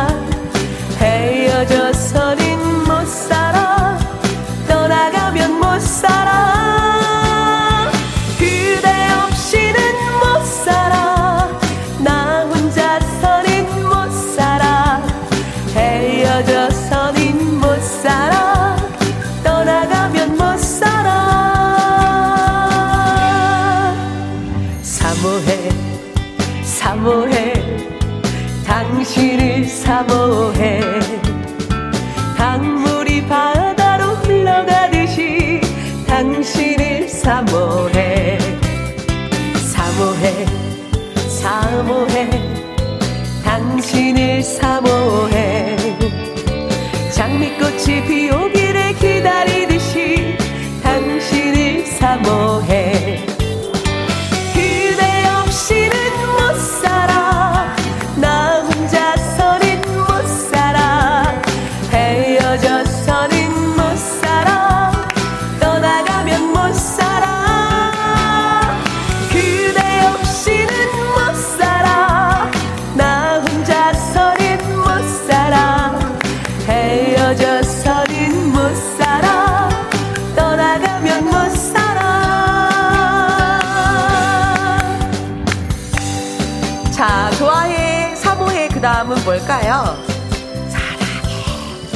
[89.37, 89.96] 뭘까요?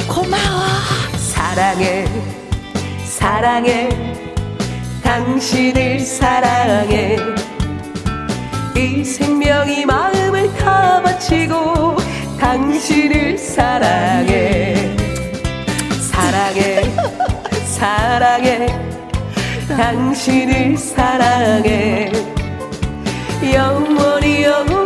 [0.07, 0.61] 고마워.
[1.17, 2.05] 사랑해.
[3.05, 3.89] 사랑해.
[5.01, 7.17] 당신을 사랑해.
[8.77, 11.97] 이 생명이 마음을 다 바치고
[12.39, 14.95] 당신을 사랑해.
[16.11, 16.83] 사랑해.
[17.65, 18.67] 사랑해.
[19.67, 22.11] 당신을 사랑해.
[23.51, 24.80] 영원히 영원히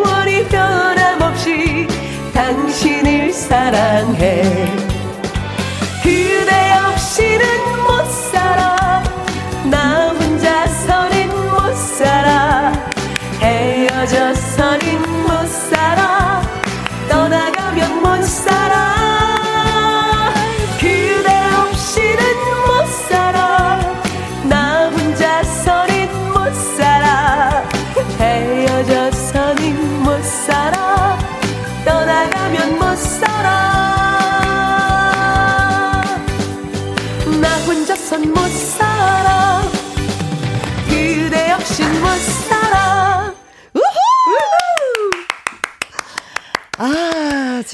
[2.35, 4.84] 당신을 사랑해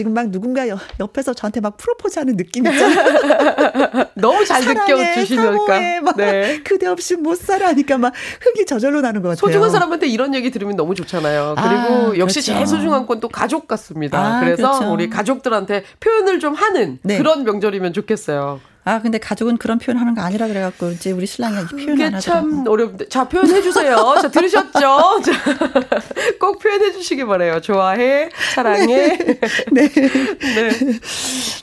[0.01, 4.05] 지금 막 누군가 여- 옆에서 저한테 막 프로포즈 하는 느낌 있잖아요.
[4.15, 6.59] 너무 잘 느껴주시니까 막 네.
[6.63, 8.11] 그대 없이 못 살아 하니까 막
[8.41, 9.39] 흥이 저절로 나는 것 같아요.
[9.39, 11.53] 소중한 사람한테 이런 얘기 들으면 너무 좋잖아요.
[11.55, 12.53] 아, 그리고 역시 그렇죠.
[12.53, 14.17] 제일 소중한 건 또 가족 같습니다.
[14.17, 14.91] 아, 그래서 그렇죠.
[14.93, 17.17] 우리 가족들한테 표현을 좀 하는 네.
[17.19, 18.59] 그런 명절이면 좋겠어요.
[18.83, 21.85] 아, 근데 가족은 그런 표현 하는 거 아니라 그래갖고, 이제 우리 신랑이 이 표현 안
[21.85, 22.19] 그게 하더라고.
[22.21, 23.09] 참 어렵는데.
[23.09, 23.95] 자, 표현해 주세요.
[24.21, 24.71] 자, 들으셨죠?
[24.79, 25.31] 자,
[26.39, 27.61] 꼭 표현해 주시기 바래요.
[27.61, 29.17] 좋아해, 사랑해.
[29.71, 29.87] 네.
[29.89, 30.71] 네.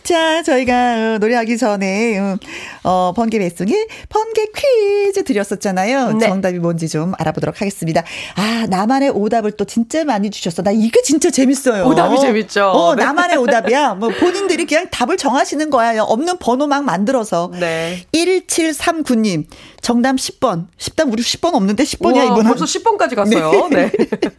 [0.04, 2.36] 자, 저희가 어, 노래하기 전에, 음,
[2.84, 3.72] 어, 번개 배송에
[4.08, 6.12] 번개 퀴즈 드렸었잖아요.
[6.14, 6.28] 네.
[6.28, 8.02] 정답이 뭔지 좀 알아보도록 하겠습니다.
[8.36, 10.62] 아, 나만의 오답을 또 진짜 많이 주셨어.
[10.62, 11.84] 나 이게 진짜 재밌어요.
[11.84, 12.70] 오답이 재밌죠.
[12.70, 13.04] 어, 네.
[13.04, 13.94] 나만의 오답이야.
[13.94, 16.00] 뭐 본인들이 그냥 답을 정하시는 거야.
[16.02, 17.50] 없는 번호 막 만들 어서.
[17.58, 18.04] 네.
[18.12, 19.46] 1739님,
[19.80, 20.66] 정답 10번.
[20.78, 22.44] 10단 우리 10번 없는데 10번이야, 우와, 이번은.
[22.44, 23.68] 벌써 10번까지 갔어요.
[23.70, 23.90] 네.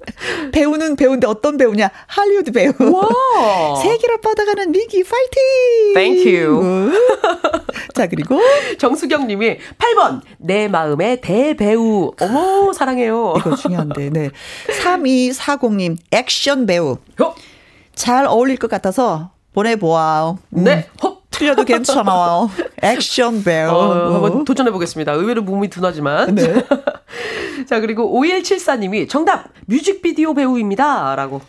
[0.51, 1.89] 배우는 배우인데 어떤 배우냐?
[2.07, 2.73] 할리우드 배우.
[2.79, 3.75] 와.
[3.81, 5.93] 세계로 뻗어가는 미기 파이팅!
[5.93, 6.59] Thank you.
[6.59, 6.91] 우.
[7.93, 8.39] 자, 그리고
[8.77, 12.13] 정수경 님이 8번, 내 마음의 대배우.
[12.19, 13.35] 어머, 사랑해요.
[13.37, 14.29] 이거 중요한데, 네.
[14.81, 16.97] 3240님, 액션 배우.
[17.21, 17.35] 어?
[17.95, 20.39] 잘 어울릴 것 같아서 보내보아요.
[20.55, 20.87] 음, 네.
[21.03, 21.18] 헉.
[21.39, 22.49] 틀려도 괜찮아요.
[22.81, 23.69] 액션 배우.
[23.69, 25.13] 어, 한번 도전해 보겠습니다.
[25.13, 26.35] 의외로 몸이 둔하지만.
[26.35, 26.65] 네.
[27.65, 29.45] 자, 그리고 5174님이 정답!
[29.65, 31.15] 뮤직비디오 배우입니다.
[31.15, 31.41] 라고.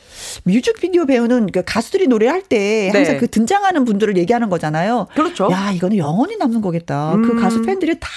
[0.44, 3.18] 뮤직비디오 배우는 그 가수들이 노래할 때 항상 네.
[3.18, 5.08] 그 등장하는 분들을 얘기하는 거잖아요.
[5.14, 5.48] 그렇죠.
[5.50, 7.14] 야, 이거는 영원히 남는 거겠다.
[7.14, 7.22] 음.
[7.22, 8.10] 그 가수 팬들이 다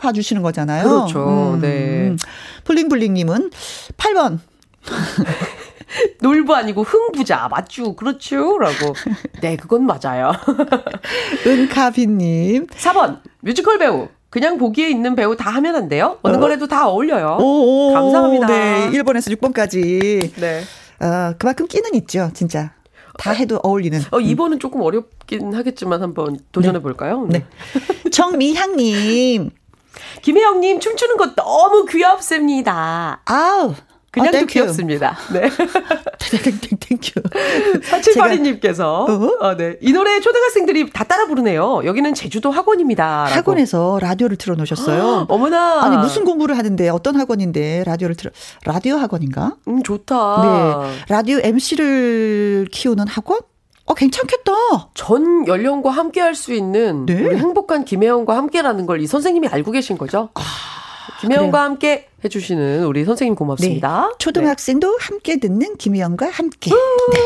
[0.00, 0.84] 봐주시는 거잖아요.
[0.84, 1.58] 그렇죠.
[1.60, 2.14] 네.
[2.64, 3.50] 블링블링님은
[3.96, 4.38] 8번.
[6.20, 7.48] 놀부 아니고 흥부자.
[7.50, 7.94] 맞죠?
[7.94, 8.58] 그렇죠?
[8.58, 8.94] 라고.
[9.40, 10.32] 네, 그건 맞아요.
[11.46, 12.66] 은카비님.
[12.66, 14.08] 4번, 뮤지컬 배우.
[14.30, 16.18] 그냥 보기에 있는 배우 다 하면 안 돼요?
[16.22, 16.40] 어느 어?
[16.40, 17.36] 거라도 다 어울려요.
[17.38, 18.46] 오, 감사합니다.
[18.46, 20.32] 네, 1번에서 6번까지.
[20.40, 20.62] 네.
[21.00, 22.72] 어, 그만큼 끼는 있죠, 진짜.
[23.18, 24.00] 다 해도 어울리는.
[24.10, 27.26] 어, 2번은 조금 어렵긴 하겠지만 한번 도전해 볼까요?
[27.28, 27.44] 네.
[28.10, 29.50] 정미향님.
[30.22, 33.20] 김혜영님 춤추는 거 너무 귀엽습니다.
[33.26, 33.74] 아우.
[34.12, 34.52] 그냥 어, 또 thank you.
[34.52, 35.16] 귀엽습니다.
[35.32, 35.48] 네.
[36.42, 37.20] 땡땡, thank you.
[37.80, 39.76] 4782님께서, 어, 네.
[39.80, 41.80] 이 노래 초등학생들이 다 따라 부르네요.
[41.84, 43.24] 여기는 제주도 학원입니다.
[43.24, 43.34] 라고.
[43.34, 45.26] 학원에서 라디오를 틀어놓으셨어요.
[45.28, 45.82] 어머나.
[45.84, 48.30] 아니, 무슨 공부를 하는데, 어떤 학원인데, 라디오를 틀어,
[48.66, 49.56] 라디오 학원인가?
[49.68, 50.42] 음, 좋다.
[50.42, 51.04] 네.
[51.08, 53.40] 라디오 MC를 키우는 학원?
[53.86, 54.52] 어, 괜찮겠다.
[54.94, 57.14] 전 연령과 함께 할 수 있는 네.
[57.36, 60.28] 행복한 김혜영과 함께라는 걸 이 선생님이 알고 계신 거죠?
[61.20, 61.64] 김혜영과 그래요.
[61.64, 64.08] 함께 해주시는 우리 선생님 고맙습니다.
[64.10, 64.14] 네.
[64.18, 66.70] 초등학생도 함께 듣는 김희영과 함께.
[66.70, 67.18] 네.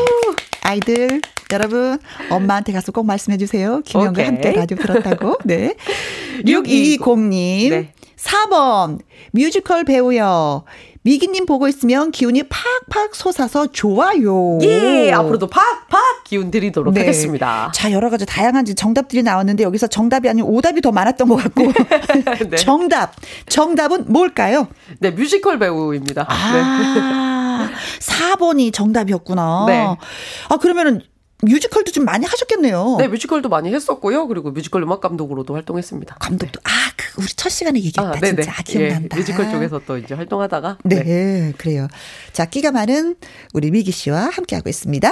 [0.61, 1.97] 아이들, 여러분,
[2.29, 3.81] 엄마한테 가서 꼭 말씀해 주세요.
[3.95, 4.25] 오케이.
[4.25, 5.37] 함께 라디오 들었다고.
[5.45, 5.75] 네.
[6.45, 6.99] 6220.
[7.01, 7.69] 6220님.
[7.69, 7.93] 네.
[8.17, 8.99] 4번,
[9.31, 10.63] 뮤지컬 배우요.
[11.07, 14.57] 미기님 보고 있으면 기운이 팍팍 솟아서 좋아요.
[14.59, 15.07] 네.
[15.07, 16.99] 예, 앞으로도 팍팍 기운 드리도록 네.
[16.99, 17.71] 하겠습니다.
[17.73, 21.71] 자, 여러 가지 다양한 정답들이 나왔는데 여기서 정답이 아닌 오답이 더 많았던 것 같고.
[22.51, 22.57] 네.
[22.57, 23.13] 정답.
[23.47, 24.67] 정답은 뭘까요?
[24.99, 26.23] 네, 뮤지컬 배우입니다.
[26.23, 26.27] 네.
[26.59, 27.69] 아,
[28.01, 29.63] 4번이 정답이었구나.
[29.67, 29.87] 네.
[30.49, 31.01] 아, 그러면은
[31.43, 32.95] 뮤지컬도 좀 많이 하셨겠네요.
[32.99, 34.27] 네, 뮤지컬도 많이 했었고요.
[34.27, 36.15] 그리고 뮤지컬 음악 감독으로도 활동했습니다.
[36.19, 36.59] 감독도.
[36.63, 36.86] 아, 그
[37.17, 38.19] 우리 첫 시간에 얘기했다.
[38.19, 38.41] 네네.
[38.43, 39.17] 진짜 아, 기억난다.
[39.17, 41.87] 예, 뮤지컬 쪽에서 또 이제 활동하다가 네, 그래요.
[42.31, 43.15] 자, 끼가 많은
[43.53, 45.11] 우리 미기 씨와 함께하고 있습니다.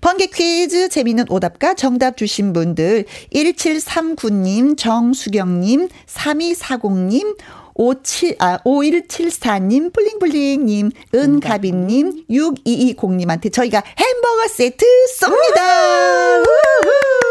[0.00, 7.36] 번개 퀴즈 재미있는 오답과 정답 주신 분들 1739님, 정수경님, 3240님,
[7.74, 14.84] 57, 아, 5174님, 블링블링님, 은가빈님, 6220님한테 저희가 햄버거 세트
[15.18, 16.40] 쏩니다!
[16.40, 17.29] 우후.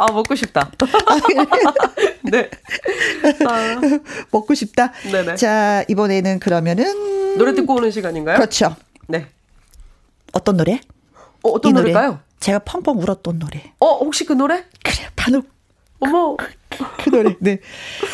[0.00, 0.70] 아 먹고 싶다.
[2.24, 2.48] 네.
[3.46, 3.80] 아,
[4.30, 4.92] 먹고 싶다.
[5.12, 5.36] 네네.
[5.36, 7.36] 자, 이번에는 그러면은.
[7.36, 8.36] 노래 듣고 오는 시간인가요?
[8.36, 8.74] 그렇죠.
[9.08, 9.26] 네.
[10.32, 10.80] 어떤 노래?
[11.42, 11.92] 어, 어떤 이 노래.
[11.92, 12.20] 노래일까요?
[12.40, 13.72] 제가 펑펑 울었던 노래.
[13.78, 14.64] 어, 혹시 그 노래?
[14.82, 15.42] 그래, 바로
[15.98, 16.34] 어머.
[17.04, 17.36] 그 노래.
[17.40, 17.58] 네.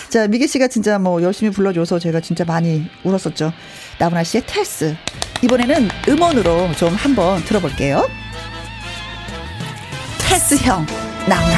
[0.09, 3.53] 자, 미기 씨가 진짜 뭐 열심히 불러줘서 제가 진짜 많이 울었었죠.
[4.01, 4.97] 나훈아 씨의 테스.
[5.45, 8.09] 이번에는 음원으로 좀 한번 들어볼게요.
[10.49, 10.87] 테스 형,
[11.27, 11.57] 나훈아.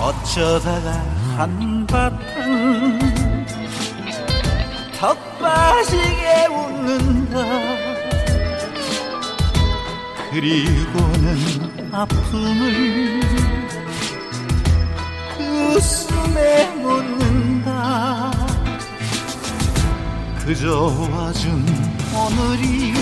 [0.00, 0.92] 어쩌다가
[1.36, 2.98] 한바탕
[4.98, 7.38] 턱 빠지게 웃는다
[10.30, 11.17] 그리고는
[11.90, 13.20] 아픔을
[15.36, 15.44] 그
[15.76, 18.30] 웃음에 묻는다
[20.44, 21.64] 그저 와준
[22.14, 22.92] 오늘이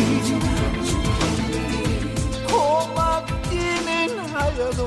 [2.48, 4.86] 고맙기는 하여도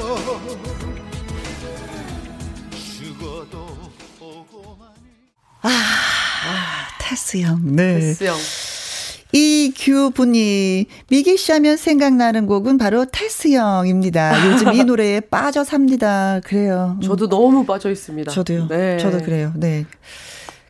[2.98, 3.78] 죽어도
[4.20, 5.70] 보고만 해.
[7.00, 7.60] 테스 형.
[7.64, 8.00] 네.
[8.00, 8.38] 테스 형.
[9.32, 14.52] 이규분이 미기 씨 하면 생각나는 곡은 바로 테스 형입니다.
[14.52, 16.40] 요즘 이 노래에 빠져 삽니다.
[16.44, 16.98] 그래요.
[16.98, 17.02] 음.
[17.02, 18.32] 저도 너무 빠져 있습니다.
[18.32, 18.68] 저도요.
[18.68, 18.98] 네.
[18.98, 19.54] 저도 그래요.
[19.56, 19.86] 네.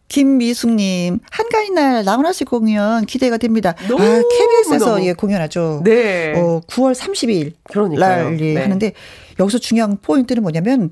[0.10, 3.76] 김미숙님, 한가위 날 나훈아 씨 공연 기대가 됩니다.
[3.88, 5.06] 너무, 아, KBS에서 너무.
[5.06, 5.82] 예, 공연하죠.
[5.86, 6.34] 네.
[6.36, 8.24] 어, 9월 30일 그러니까요.
[8.32, 8.62] 날 예, 네.
[8.62, 8.94] 하는데
[9.40, 10.90] 여기서 중요한 포인트는 뭐냐면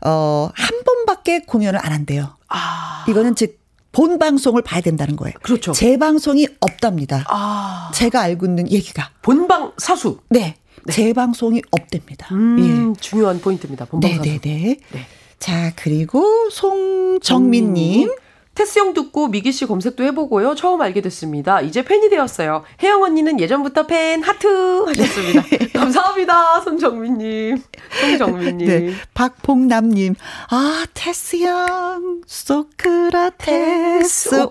[0.00, 2.36] 어, 한 번밖에 공연을 안 한대요.
[2.48, 3.04] 아.
[3.06, 3.58] 이거는 즉
[3.94, 5.34] 본 방송을 봐야 된다는 거예요.
[5.42, 5.72] 그렇죠.
[5.72, 7.24] 재방송이 없답니다.
[7.28, 7.90] 아.
[7.94, 9.10] 제가 알고 있는 얘기가.
[9.22, 10.18] 본방 사수.
[10.28, 10.56] 네.
[10.90, 12.28] 재방송이 없답니다.
[12.34, 13.86] 음, 중요한 포인트입니다.
[13.86, 14.16] 본방 예.
[14.16, 14.28] 사수.
[14.28, 14.76] 네네네.
[14.92, 15.06] 네.
[15.38, 18.10] 자, 그리고 송정민님.
[18.54, 20.54] 테스 형 듣고 미기 씨 검색도 해보고요.
[20.54, 21.60] 처음 알게 됐습니다.
[21.60, 22.62] 이제 팬이 되었어요.
[22.82, 24.46] 혜영 언니는 예전부터 팬 하트
[24.86, 25.42] 하셨습니다.
[25.78, 26.60] 감사합니다.
[26.60, 27.60] 손정민님.
[28.00, 28.66] 송정민님.
[28.68, 28.92] 네.
[29.14, 30.14] 박봉남님.
[30.50, 32.22] 아, 테스 형.
[32.26, 33.66] 소크라테스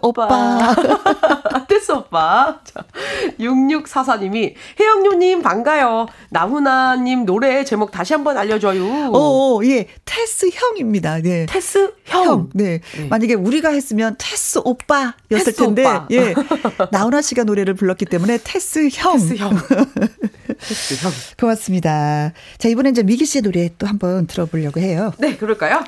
[0.02, 0.76] 오빠.
[1.70, 2.60] 테스 오빠.
[2.66, 2.84] 자,
[3.40, 6.08] 6644님이 혜영님 반가요.
[6.30, 9.12] 나훈아님 노래 제목 다시 한번 알려줘요.
[9.14, 9.88] 오, 예.
[10.04, 11.20] 테스 형입니다.
[11.22, 11.46] 네.
[11.48, 12.26] 테스 형.
[12.26, 12.50] 형.
[12.54, 12.82] 네.
[12.98, 13.08] 네.
[13.08, 16.08] 만약에 우리가 했으면 테스 오빠였을 테스 텐데, 오빠.
[16.12, 16.34] 예.
[16.92, 19.14] 나훈아 씨가 노래를 불렀기 때문에 테스 형.
[19.14, 19.56] 테스 형.
[20.60, 21.12] 테스 형.
[21.40, 22.32] 고맙습니다.
[22.58, 25.14] 자, 이번엔 이제 미기 씨의 노래 또 한번 들어보려고 해요.
[25.18, 25.84] 네, 그럴까요?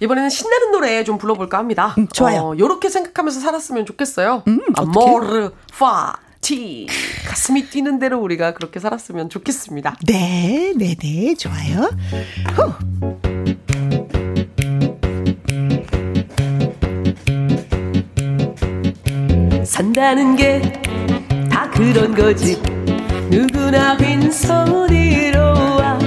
[0.00, 1.94] 이번에는 신나는 노래 좀 불러볼까 합니다.
[1.98, 2.40] 음, 좋아요.
[2.40, 4.42] 어, 요렇게 생각하면서 살았으면 좋겠어요.
[4.46, 6.86] 음, 아모르 파 티.
[7.26, 9.96] 가슴이 뛰는 대로 우리가 그렇게 살았으면 좋겠습니다.
[10.06, 11.34] 네, 네, 네.
[11.34, 11.90] 좋아요.
[12.54, 13.97] 후.
[19.78, 20.60] 산다는 게
[21.48, 22.60] 다 그런 거지.
[23.30, 25.40] 누구나 빈손으로
[25.76, 25.98] 와.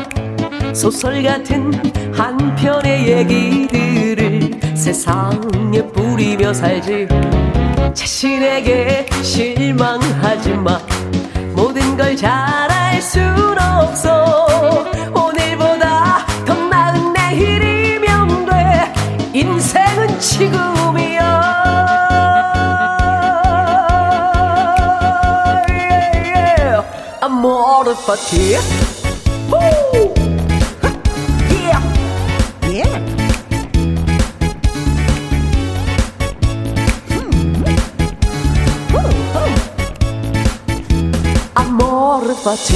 [0.74, 1.72] 소설 같은
[2.14, 7.08] 한 편의 얘기들을 세상에 뿌리며 살지.
[7.94, 10.78] 자신에게 실망하지 마.
[11.56, 13.24] 모든 걸 잘할 순
[13.58, 14.86] 없어.
[15.14, 18.94] 오늘보다 더 나은 내일이면 돼.
[19.34, 20.81] 인생은 지금
[28.12, 28.58] Amore fati.
[29.48, 30.14] Woo!
[31.50, 31.82] Yeah.
[32.68, 32.84] 예.
[41.56, 42.76] Amore fati.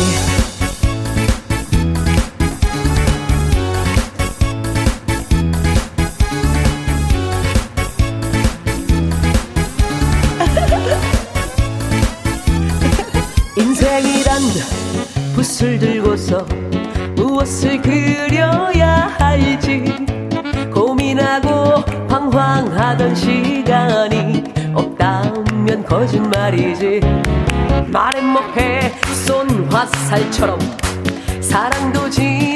[13.58, 14.41] 인생이란
[15.36, 16.45] 붓을 들고서
[17.17, 19.84] 무엇을 그려야 할지
[20.74, 24.43] 고민하고 방황하던 시간이
[24.74, 27.02] 없다면 거짓말이지.
[27.88, 28.93] 말은 뭐해
[29.26, 30.58] 쏜 화살처럼
[31.41, 32.55] 사랑도 지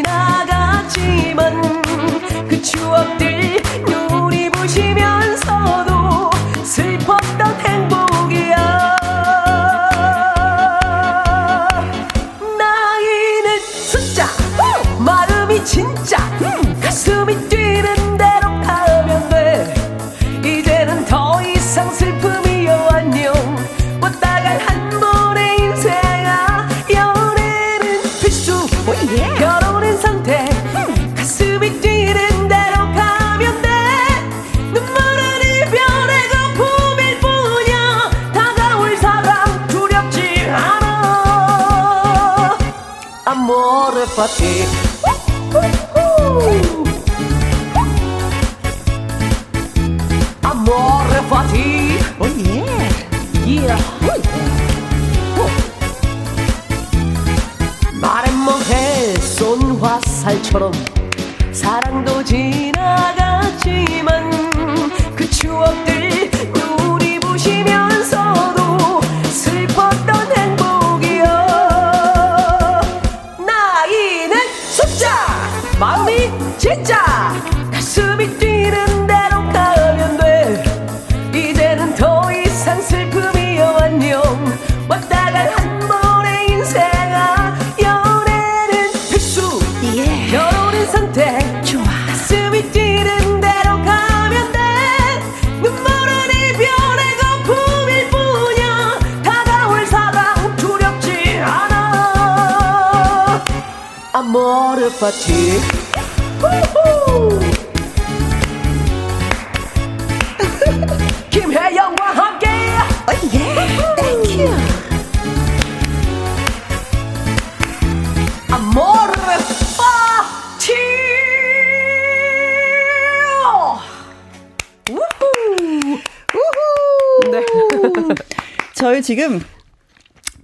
[129.09, 129.41] 지금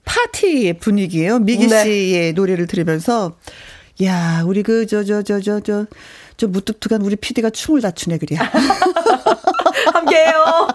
[0.05, 1.37] 파티 분위기예요.
[1.37, 1.83] 미기 네.
[1.83, 3.37] 씨의 노래를 들으면서
[4.03, 5.85] 야, 우리 그 저 저 저 저 저
[6.35, 8.35] 저 무뚝뚝한 우리 PD가 춤을 다 추네 그래.
[9.93, 10.67] 함께해요.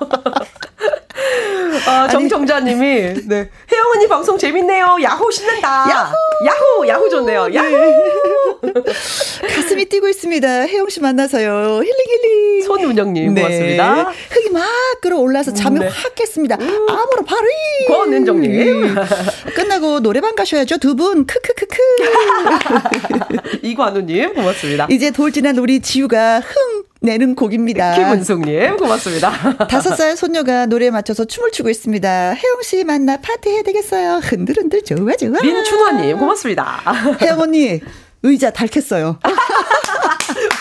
[1.87, 4.97] 아, 정정자님이 네 혜영 언니 방송 재밌네요.
[5.03, 5.85] 야호 신난다.
[5.91, 6.14] 야호
[6.47, 7.49] 야호 야호 좋네요.
[7.55, 8.61] 야호.
[9.55, 10.49] 가슴이 뛰고 있습니다.
[10.66, 11.81] 혜영 씨 만나서요.
[11.83, 12.62] 힐링 힐링.
[12.66, 14.12] 손운영님 고맙습니다.
[14.31, 14.64] 흥이 막
[15.01, 15.89] 끌어올라서 잠이 네.
[15.89, 16.57] 확 깼습니다.
[16.57, 17.87] 아무로 바로 이.
[17.87, 18.95] 권은정님.
[19.55, 20.78] 끝나고 노래방 가셔야죠.
[20.78, 21.26] 두 분.
[21.26, 21.78] 크크크크.
[23.62, 24.87] 이관우님 고맙습니다.
[24.91, 27.94] 이제 돌진한 우리 지우가 흥 내는 곡입니다.
[27.96, 29.30] 김은숙님 고맙습니다.
[29.68, 32.32] 다섯 살 손녀가 노래에 맞춰서 춤을 추고 있습니다.
[32.34, 34.20] 혜영 씨 만나 파티 해야 되겠어요.
[34.22, 35.40] 흔들흔들 좋아 좋아.
[35.40, 36.82] 민춘화님 고맙습니다.
[37.20, 37.80] 혜영 언니
[38.22, 39.18] 의자 닳겠어요.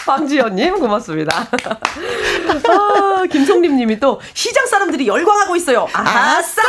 [0.09, 1.47] 황지연님 고맙습니다.
[2.67, 5.87] 아, 김성림님이 또 시장 사람들이 열광하고 있어요.
[5.93, 6.61] 아싸,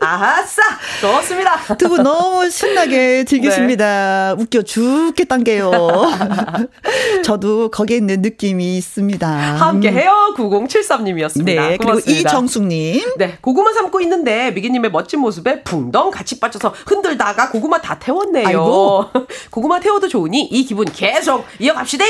[0.00, 0.62] 아싸,
[1.00, 1.58] 좋습니다.
[1.76, 4.34] 두 분 너무 신나게 즐기십니다.
[4.38, 5.70] 웃겨 죽겠단 게요.
[7.24, 9.28] 저도 거기에 있는 느낌이 있습니다.
[9.28, 11.44] 함께해요 9073님이었습니다.
[11.44, 12.28] 네, 그리고 고맙습니다.
[12.30, 13.14] 이정숙님.
[13.18, 18.46] 네, 고구마 삶고 있는데 미기님의 멋진 모습에 붕덩 같이 빠져서 흔들다가 고구마 다 태웠네요.
[18.46, 19.10] 아이고.
[19.50, 22.04] 고구마 태워도 좋으니 이 기분 계속 이어갑시다.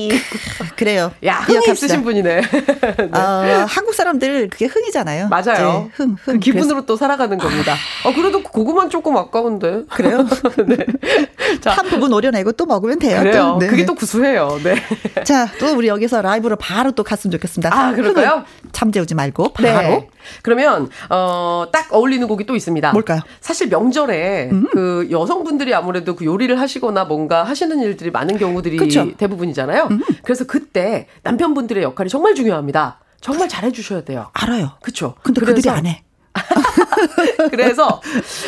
[0.76, 1.12] 그래요.
[1.24, 1.72] 야, 흥이.
[1.72, 2.42] 있으신 분이네.
[3.12, 5.28] 어, 한국 사람들 그게 흥이잖아요.
[5.28, 5.88] 맞아요.
[5.88, 6.40] 네, 흥, 그 흥.
[6.40, 7.74] 기분으로 또 살아가는 겁니다.
[8.04, 9.84] 어, 그래도 고구마는 조금 아까운데.
[9.90, 10.26] 그래요?
[10.66, 10.76] 네.
[11.60, 13.20] 자, 한 부분 오려내고 또 먹으면 돼요.
[13.20, 13.52] 그래요.
[13.54, 13.58] 또.
[13.58, 13.66] 네.
[13.68, 14.58] 그게 또 구수해요.
[14.62, 14.76] 네.
[15.24, 17.74] 자, 또 우리 여기서 라이브로 바로 또 갔으면 좋겠습니다.
[17.74, 18.44] 아, 그럴까요?
[18.72, 19.68] 잠재우지 말고 바로.
[19.68, 20.08] 네.
[20.42, 22.92] 그러면 어, 딱 어울리는 곡이 또 있습니다.
[22.92, 23.20] 뭘까요?
[23.24, 23.36] 음.
[23.40, 29.02] 사실 명절에 그 여성분들이 아무래도 그 요리를 하시거나 뭔가 하시는 일들이 많은 경우들이 그쵸.
[29.02, 29.14] 음.
[29.16, 29.81] 대부분이잖아요.
[30.22, 33.00] 그래서 그때 남편분들의 역할이 정말 중요합니다.
[33.20, 34.30] 정말 잘해 주셔야 돼요.
[34.32, 34.72] 알아요.
[34.82, 35.14] 그렇죠.
[35.22, 36.02] 근데 그들이 안 해.
[37.50, 38.00] 그래서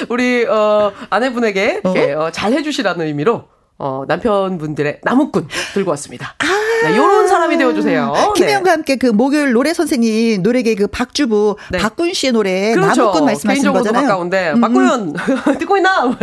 [0.08, 3.44] 우리 어 아내분에게 이렇게 어, 잘 해주시라는 의미로
[3.78, 6.34] 어 남편분들의 나무꾼 들고 왔습니다.
[6.82, 8.12] 네, 요런 사람이 되어주세요.
[8.14, 8.32] 아.
[8.34, 8.70] 김혜영과 네.
[8.70, 11.78] 함께 그 목요일 노래 선생님 노래계 그 박주부 네.
[11.78, 13.02] 박군 씨의 노래 그렇죠.
[13.02, 14.08] 나무꾼 말씀하시는 개인적으로도 거잖아요.
[14.08, 15.12] 가까운데 음, 박구현
[15.58, 16.04] 듣고 있나?
[16.04, 16.16] 음.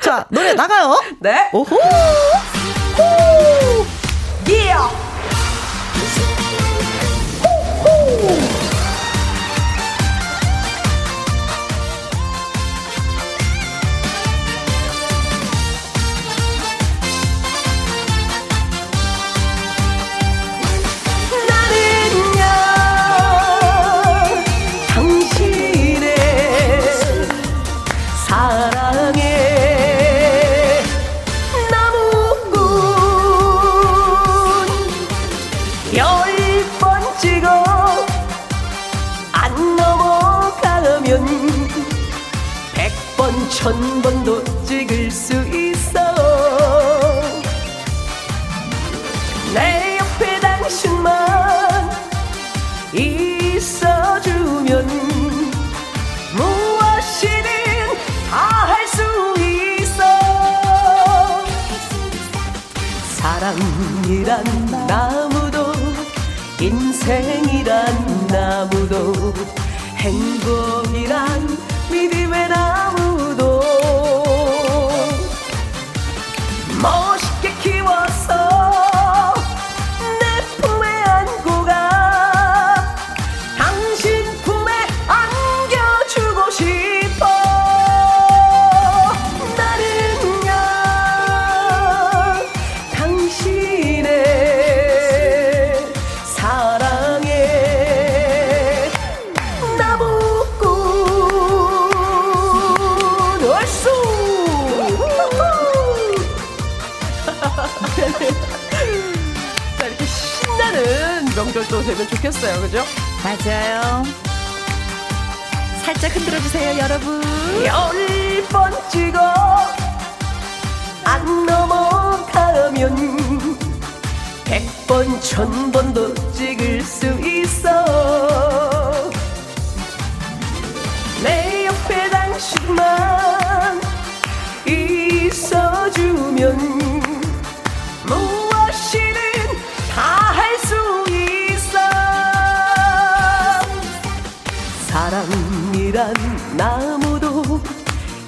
[0.00, 0.98] 자 노래 나가요.
[1.20, 1.50] 네.
[1.52, 1.76] 오호.
[2.98, 3.93] 예.
[4.46, 5.03] 나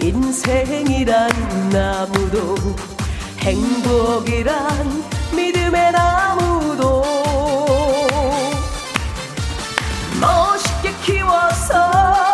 [0.01, 1.31] 인생이란
[1.71, 2.55] 나무도
[3.39, 7.03] 행복이란 믿음의 나무도
[10.21, 12.26] 멋있게 키워서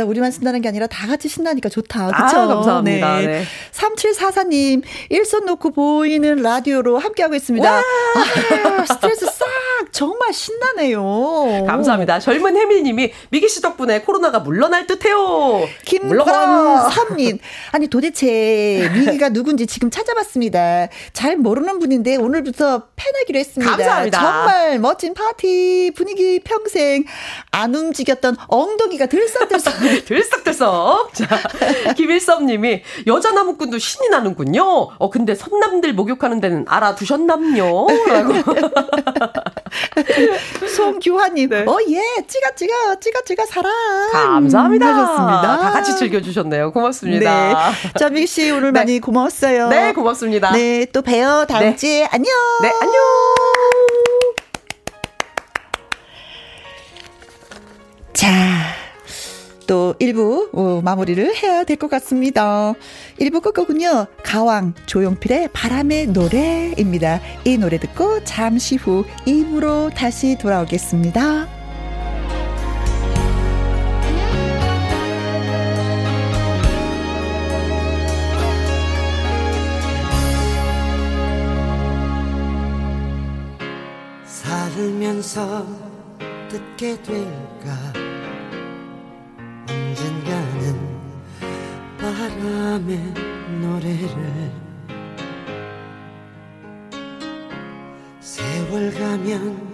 [0.00, 2.06] 진짜 우리만 신나는 게 아니라 다 같이 신나니까 좋다.
[2.06, 2.38] 그쵸?
[2.38, 3.18] 아, 감사합니다.
[3.18, 3.26] 네.
[3.26, 3.44] 네.
[3.72, 7.70] 3744님, 일손 놓고 보이는 라디오로 함께하고 있습니다.
[7.70, 7.82] 아,
[8.86, 9.29] 스트레스 싹!
[9.92, 11.64] 정말 신나네요.
[11.66, 12.20] 감사합니다.
[12.20, 15.66] 젊은 혜미님이 미기 씨 덕분에 코로나가 물러날 듯해요.
[15.84, 17.38] 김권섭님,
[17.72, 20.88] 아니 도대체 미기가 누군지 지금 찾아봤습니다.
[21.12, 23.76] 잘 모르는 분인데 오늘부터 팬하기로 했습니다.
[23.76, 24.20] 감사합니다.
[24.20, 27.04] 정말 멋진 파티 분위기 평생
[27.50, 29.74] 안 움직였던 엉덩이가 들썩들썩.
[30.06, 31.14] 들썩들썩.
[31.14, 31.26] 자,
[31.96, 34.62] 김일섭님이 여자 나무꾼도 신이 나는군요.
[34.98, 37.86] 어 근데 선남들 목욕하는 데는 알아두셨남요?
[38.08, 38.32] 라고.
[40.76, 41.64] 송규화님, 네.
[41.66, 43.72] 어, 예, 찌가, 찌가, 찌가, 찌가, 사랑.
[44.12, 44.86] 감사합니다.
[44.86, 45.58] 하셨습니다.
[45.60, 46.72] 다 같이 즐겨주셨네요.
[46.72, 47.70] 고맙습니다.
[47.70, 47.92] 네.
[47.98, 48.80] 자, 미기 씨, 오늘 네.
[48.80, 49.68] 많이 고마웠어요.
[49.68, 50.52] 네, 고맙습니다.
[50.52, 51.46] 네, 또 봬요.
[51.48, 51.76] 다음 네.
[51.76, 52.04] 주에.
[52.10, 52.32] 안녕.
[52.62, 52.94] 네, 안녕.
[58.12, 58.28] 자,
[59.70, 62.74] 또 1부 어, 마무리를 해야 될 것 같습니다.
[63.20, 64.06] 1부 끝곡은요.
[64.24, 67.20] 가왕 조용필의 바람의 노래입니다.
[67.44, 71.46] 이 노래 듣고 잠시 후 2부로 다시 돌아오겠습니다.
[84.26, 85.64] 살면서
[86.48, 88.09] 듣게 될까
[92.38, 92.98] 바람의
[93.60, 94.52] 노래를.
[98.20, 99.70] 세월 가면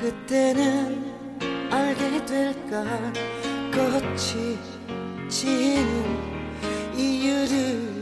[0.00, 1.12] 그때는
[1.70, 2.84] 알게 될까?
[3.72, 4.58] 꽃이
[5.28, 7.95] 지는 이유를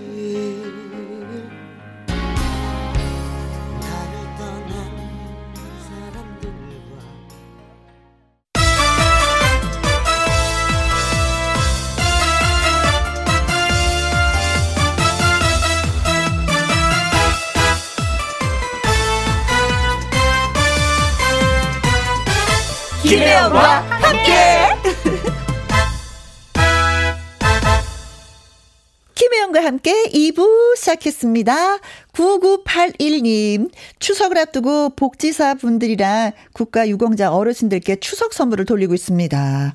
[23.05, 24.33] 김혜영과 함께.
[29.15, 31.81] 김혜영과 함께 2부 시작했습니다.
[32.15, 39.75] 9981님, 추석을 앞두고 복지사 분들이랑 국가 유공자 어르신들께 추석 선물을 돌리고 있습니다.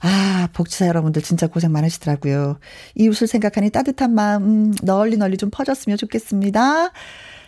[0.00, 2.60] 아, 복지사 여러분들 진짜 고생 많으시더라고요.
[2.94, 6.92] 이웃을 생각하니 따뜻한 마음, 음, 널리 널리 좀 퍼졌으면 좋겠습니다.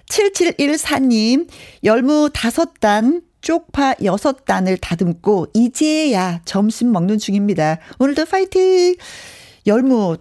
[0.08, 1.48] 7714님,
[1.84, 7.78] 열무 다섯 단, 쪽파 여섯 단을 다듬고, 이제야 점심 먹는 중입니다.
[7.98, 8.94] 오늘도 파이팅!
[9.66, 10.16] 열무,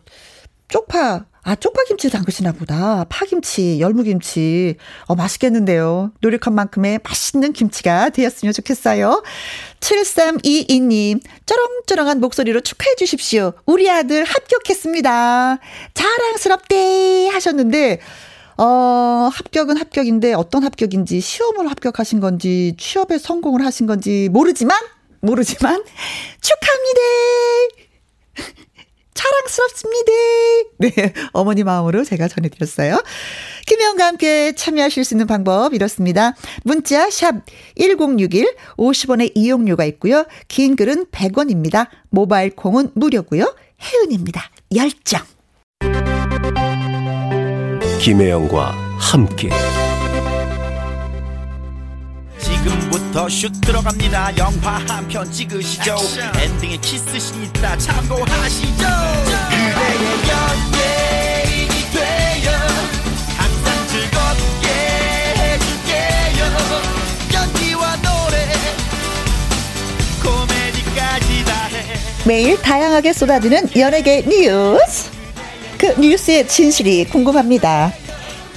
[0.67, 3.05] 쪽파, 아, 쪽파김치 담그시나 보다.
[3.09, 4.75] 파김치, 열무김치.
[5.07, 6.11] 어, 맛있겠는데요.
[6.21, 9.23] 노력한 만큼의 맛있는 김치가 되었으면 좋겠어요.
[9.79, 13.53] 7322님, 쩌렁쩌렁한 목소리로 축하해 주십시오.
[13.65, 15.59] 우리 아들 합격했습니다.
[15.93, 17.99] 자랑스럽대 하셨는데,
[18.59, 24.77] 어, 합격은 합격인데 어떤 합격인지 시험을 합격하신 건지 취업에 성공을 하신 건지 모르지만,
[25.21, 25.81] 모르지만,
[26.41, 26.99] 축하합니다!
[29.13, 30.11] 자랑스럽습니다.
[30.79, 33.01] 네, 어머니 마음으로 제가 전해드렸어요.
[33.65, 36.35] 김혜영과 함께 참여하실 수 있는 방법 이렇습니다.
[36.63, 37.35] 문자 샵
[37.77, 40.25] 1061, 50원의 이용료가 있고요.
[40.49, 41.87] 긴 글은 100원입니다.
[42.09, 43.55] 모바일 콩은 무료고요.
[43.81, 44.41] 혜은입니다.
[44.75, 45.21] 열정.
[47.99, 49.49] 김혜영과 함께.
[52.39, 54.37] 지금부터 슛 들어갑니다.
[54.37, 55.97] 영화 한 편 찍으시죠.
[56.41, 57.77] 엔딩에 키스신 있다.
[57.77, 58.85] 참고하시죠.
[59.49, 62.51] 그대의 연예인이 되어
[63.37, 64.67] 항상 즐겁게
[65.37, 66.45] 해줄게요.
[67.33, 68.47] 연기와 노래
[70.23, 71.95] 코미디까지 다해.
[72.25, 75.08] 매일 다양하게 쏟아지는 연예계 뉴스.
[75.95, 77.91] 그 뉴스의 진실이 궁금합니다.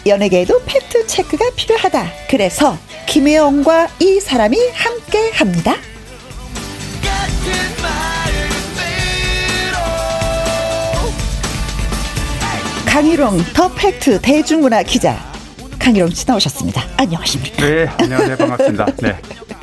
[0.04, 2.12] 연예계에도 팩트 체크가 필요하다.
[2.28, 2.76] 그래서
[3.08, 5.74] 김혜영과 이 사람이 함께 합니다.
[12.84, 15.18] 강일홍 더 팩트 대중문화 기자
[15.78, 16.84] 강일홍 씨 나오셨습니다.
[16.98, 17.66] 안녕하십니까?
[17.66, 18.36] 네, 안녕하세요.
[18.36, 18.86] 반갑습니다.
[19.00, 19.16] 네.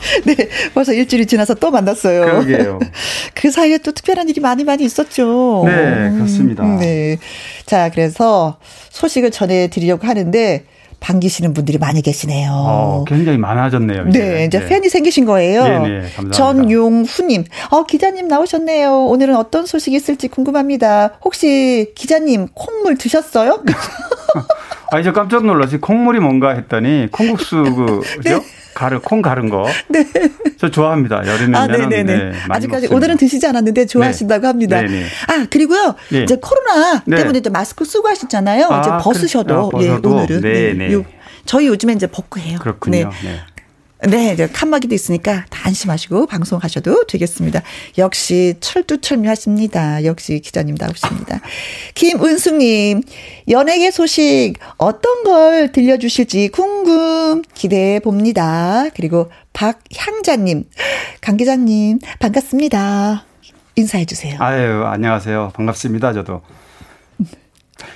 [0.25, 0.35] 네,
[0.73, 2.21] 벌써 일주일이 지나서 또 만났어요.
[2.25, 2.79] 그러게요.
[3.33, 5.63] 그 사이에 또 특별한 일이 많이 많이 있었죠.
[5.65, 6.63] 네, 그렇습니다.
[6.77, 7.17] 네.
[7.65, 8.57] 자, 그래서
[8.89, 10.65] 소식을 전해드리려고 하는데,
[10.99, 12.51] 반기시는 분들이 많이 계시네요.
[12.51, 14.05] 어, 굉장히 많아졌네요.
[14.09, 15.63] 네, 이제 팬이 생기신 거예요.
[15.63, 16.31] 네, 네, 감사합니다.
[16.31, 19.05] 전용후님, 어, 기자님 나오셨네요.
[19.05, 21.19] 오늘은 어떤 소식이 있을지 궁금합니다.
[21.23, 23.63] 혹시 기자님 콩물 드셨어요?
[24.91, 28.31] 아니, 저 깜짝 놀라서 콩물이 뭔가 했더니 콩국수 그, 네.
[28.31, 29.65] 죠 가르 콩 가른 거.
[29.89, 30.05] 네.
[30.57, 31.17] 저 좋아합니다.
[31.27, 32.03] 여름에는 아, 네네네.
[32.03, 32.95] 네, 많이 아직까지 먹습니다.
[32.95, 34.47] 오늘은 드시지 않았는데 좋아하신다고 네.
[34.47, 34.81] 합니다.
[34.81, 35.05] 네네.
[35.27, 35.95] 아, 그리고요.
[36.11, 36.23] 네.
[36.23, 37.17] 이제 코로나 네.
[37.17, 38.67] 때문에 이제 마스크 쓰고 하시잖아요.
[38.69, 38.99] 아, 이제 그래.
[39.01, 39.71] 벗으셔도.
[39.73, 40.15] 아, 예, 벗어도?
[40.15, 40.41] 오늘은.
[40.41, 40.93] 네네.
[40.93, 41.03] 요-
[41.45, 42.57] 저희 요즘에 이제 벗고 해요.
[42.61, 43.09] 그렇군요.
[43.23, 43.39] 네.
[44.07, 44.35] 네.
[44.35, 47.61] 칸막이도 있으니까 다 안심하시고 방송하셔도 되겠습니다.
[47.97, 50.05] 역시 철두철미하십니다.
[50.05, 51.41] 역시 기자님다우십니다.
[51.95, 53.01] 김은숙님,
[53.49, 58.85] 연예계 소식 어떤 걸 들려주실지 궁금 기대해 봅니다.
[58.95, 60.63] 그리고 박향자님,
[61.19, 63.25] 강 기자님 반갑습니다.
[63.75, 64.37] 인사해 주세요.
[64.39, 65.51] 아유, 안녕하세요.
[65.53, 66.13] 반갑습니다.
[66.13, 66.41] 저도.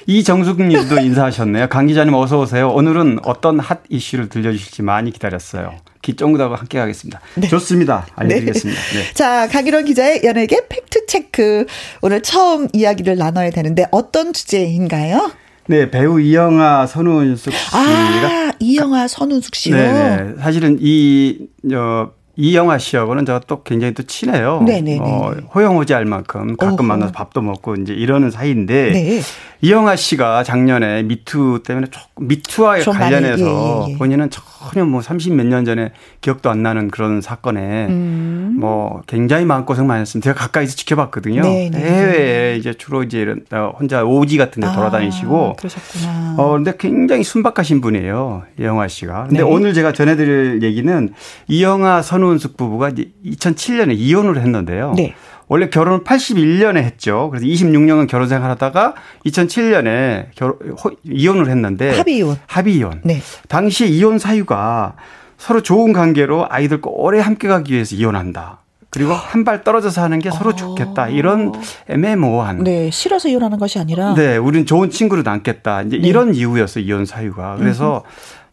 [0.05, 1.67] 이정숙 님도 인사하셨네요.
[1.69, 2.69] 강 기자님 어서 오세요.
[2.69, 5.73] 오늘은 어떤 핫 이슈를 들려주실지 많이 기다렸어요.
[6.03, 7.19] 기쫑구다고 함께 하겠습니다.
[7.49, 8.05] 좋습니다.
[8.15, 8.79] 알려드리겠습니다.
[8.79, 9.13] 네.
[9.15, 11.65] 자, 강일원 기자의 연예계 팩트체크.
[12.01, 15.31] 오늘 처음 이야기를 나눠야 되는데 어떤 주제인가요?
[15.65, 19.75] 네, 배우 이영아, 선우윤숙 씨가 아, 이영화 선운숙 씨요.
[19.75, 20.33] 네네.
[20.41, 24.61] 사실은 이, 어, 이영아 씨하고는 제가 또 굉장히 또 친해요.
[24.65, 24.99] 네네네.
[24.99, 26.83] 어, 호영호지 알 만큼 가끔 어허.
[26.83, 29.21] 만나서 밥도 먹고 이제 이러는 사이인데 네.
[29.61, 31.87] 이영아 씨가 작년에 미투 때문에
[32.19, 33.97] 미투와 좀 많이, 관련해서 예, 예, 예.
[33.97, 34.31] 본인은
[34.71, 35.91] 전혀 뭐 30 몇 년 전에
[36.21, 38.55] 기억도 안 나는 그런 사건에 음.
[38.59, 40.31] 뭐 굉장히 마음고생 많이 했습니다.
[40.31, 41.41] 제가 가까이서 지켜봤거든요.
[41.41, 41.79] 네, 네.
[41.79, 46.35] 해외에 이제 주로 이제 이런 어, 혼자 오지 같은 데 돌아다니시고 아, 그러셨구나.
[46.37, 48.43] 어, 근데 굉장히 순박하신 분이에요.
[48.59, 49.23] 이영아 씨가.
[49.25, 49.41] 근데 네.
[49.43, 51.09] 오늘 제가 전해드릴 얘기는
[51.47, 54.93] 이영아 선우은숙 부부가 이제 2007년에 이혼을 했는데요.
[54.95, 55.13] 네.
[55.53, 57.29] 원래 결혼을 81년에 했죠.
[57.29, 58.95] 그래서 26년간 결혼 생활하다가
[59.27, 62.37] 2007년에 결, 호, 이혼을 했는데 합의 이혼.
[62.47, 63.01] 합의 이혼.
[63.03, 63.21] 네.
[63.49, 64.95] 당시 이혼 사유가
[65.37, 68.61] 서로 좋은 관계로 아이들과 오래 함께 가기 위해서 이혼한다.
[68.89, 71.09] 그리고 한 발 떨어져서 하는 게 서로 좋겠다.
[71.09, 71.51] 이런
[71.87, 72.61] 애매모호한.
[72.61, 72.63] 어.
[72.63, 74.15] 네, 싫어서 이혼하는 것이 아니라.
[74.15, 75.83] 네, 우린 좋은 친구로 남겠다.
[75.83, 76.07] 이제 네.
[76.07, 77.57] 이런 이유였어 요 이혼 사유가.
[77.59, 78.03] 그래서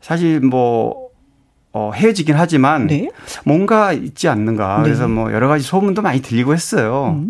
[0.03, 1.09] 사실 뭐
[1.73, 3.11] 어, 헤어지긴 하지만 네.
[3.45, 4.79] 뭔가 있지 않는가.
[4.79, 4.83] 네.
[4.85, 7.25] 그래서 뭐 여러 가지 소문도 많이 들리고 했어요.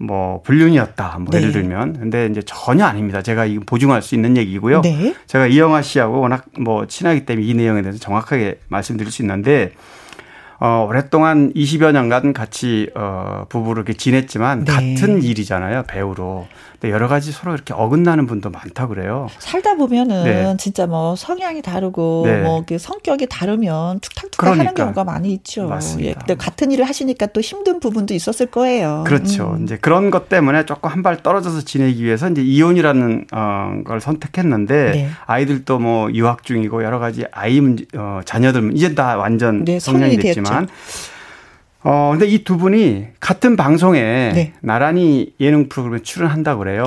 [0.00, 1.18] 뭐 불륜이었다.
[1.20, 1.38] 뭐 네.
[1.38, 1.98] 예를 들면.
[1.98, 3.22] 근데 이제 전혀 아닙니다.
[3.22, 4.82] 제가 이거 보증할 수 있는 얘기고요.
[4.82, 5.14] 네.
[5.26, 9.72] 제가 이영아 씨하고 워낙 뭐 친하기 때문에 이 내용에 대해서 정확하게 말씀드릴 수 있는데
[10.58, 14.72] 어, 오랫동안 20여 년간 같이 어, 부부로 이렇게 지냈지만 네.
[14.72, 15.84] 같은 일이잖아요.
[15.86, 16.46] 배우로.
[16.84, 19.28] 근데 여러 가지 서로 이렇게 어긋나는 분도 많다 그래요.
[19.38, 20.54] 살다 보면은 네.
[20.58, 22.42] 진짜 뭐 성향이 다르고 네.
[22.42, 24.82] 뭐그 성격이 다르면 툭탁툭탁 하는 그러니까.
[24.84, 25.66] 경우가 많이 있죠.
[25.66, 26.10] 맞습니다.
[26.10, 26.14] 예.
[26.14, 29.04] 근데 같은 일을 하시니까 또 힘든 부분도 있었을 거예요.
[29.06, 29.54] 그렇죠.
[29.58, 29.64] 음.
[29.64, 34.90] 이제 그런 것 때문에 조금 한 발 떨어져서 지내기 위해서 이제 이혼이라는 어, 걸 선택했는데
[34.92, 35.08] 네.
[35.26, 40.16] 아이들도 뭐 유학 중이고 여러 가지 아이 문제, 어, 자녀들 이제 다 완전 네, 성인이
[40.16, 40.66] 됐지만
[41.84, 44.00] 어 근데 이 두 분이 같은 방송에
[44.34, 44.52] 네.
[44.60, 46.84] 나란히 예능 프로그램에 출연한다고 그래요.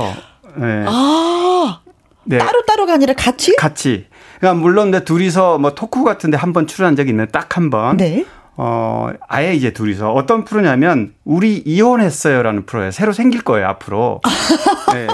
[0.56, 0.84] 네.
[0.88, 1.80] 아,
[2.24, 2.38] 네.
[2.40, 3.56] 따로 따로가 아니라 같이?
[3.56, 4.08] 같이.
[4.40, 7.98] 그러니까 물론 내 둘이서 뭐 토크 같은데 한 번 출연한 적이 있는데 딱 한 번.
[7.98, 8.26] 네.
[8.60, 12.90] 어, 아예 이제 둘이서 어떤 프로냐면 우리 이혼했어요라는 프로예요.
[12.90, 14.20] 새로 생길 거예요, 앞으로.
[14.94, 15.08] 네.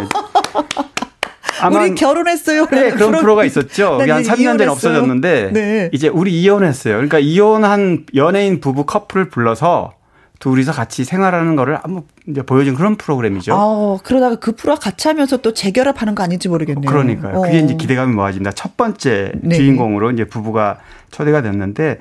[1.71, 2.67] 우리 결혼했어요.
[2.67, 3.99] 네, 그런 프로가 있었죠.
[3.99, 4.65] 한 이제 3년 전에.
[4.65, 5.89] 없어졌는데 네.
[5.93, 6.93] 이제 우리 이혼했어요.
[6.95, 9.93] 그러니까 이혼한 연예인 부부 커플을 불러서
[10.39, 13.53] 둘이서 같이 생활하는 거를 한번 이제 보여준 그런 프로그램이죠.
[13.55, 16.89] 아, 그러다가 그 프로와 같이 하면서 또 재결합하는 거 아닌지 모르겠네요.
[16.91, 17.37] 그러니까요.
[17.37, 17.41] 어.
[17.43, 18.51] 그게 이제 기대감이 모아집니다.
[18.51, 19.55] 첫 번째 네.
[19.55, 20.79] 주인공으로 이제 부부가
[21.11, 21.99] 초대가 됐는데,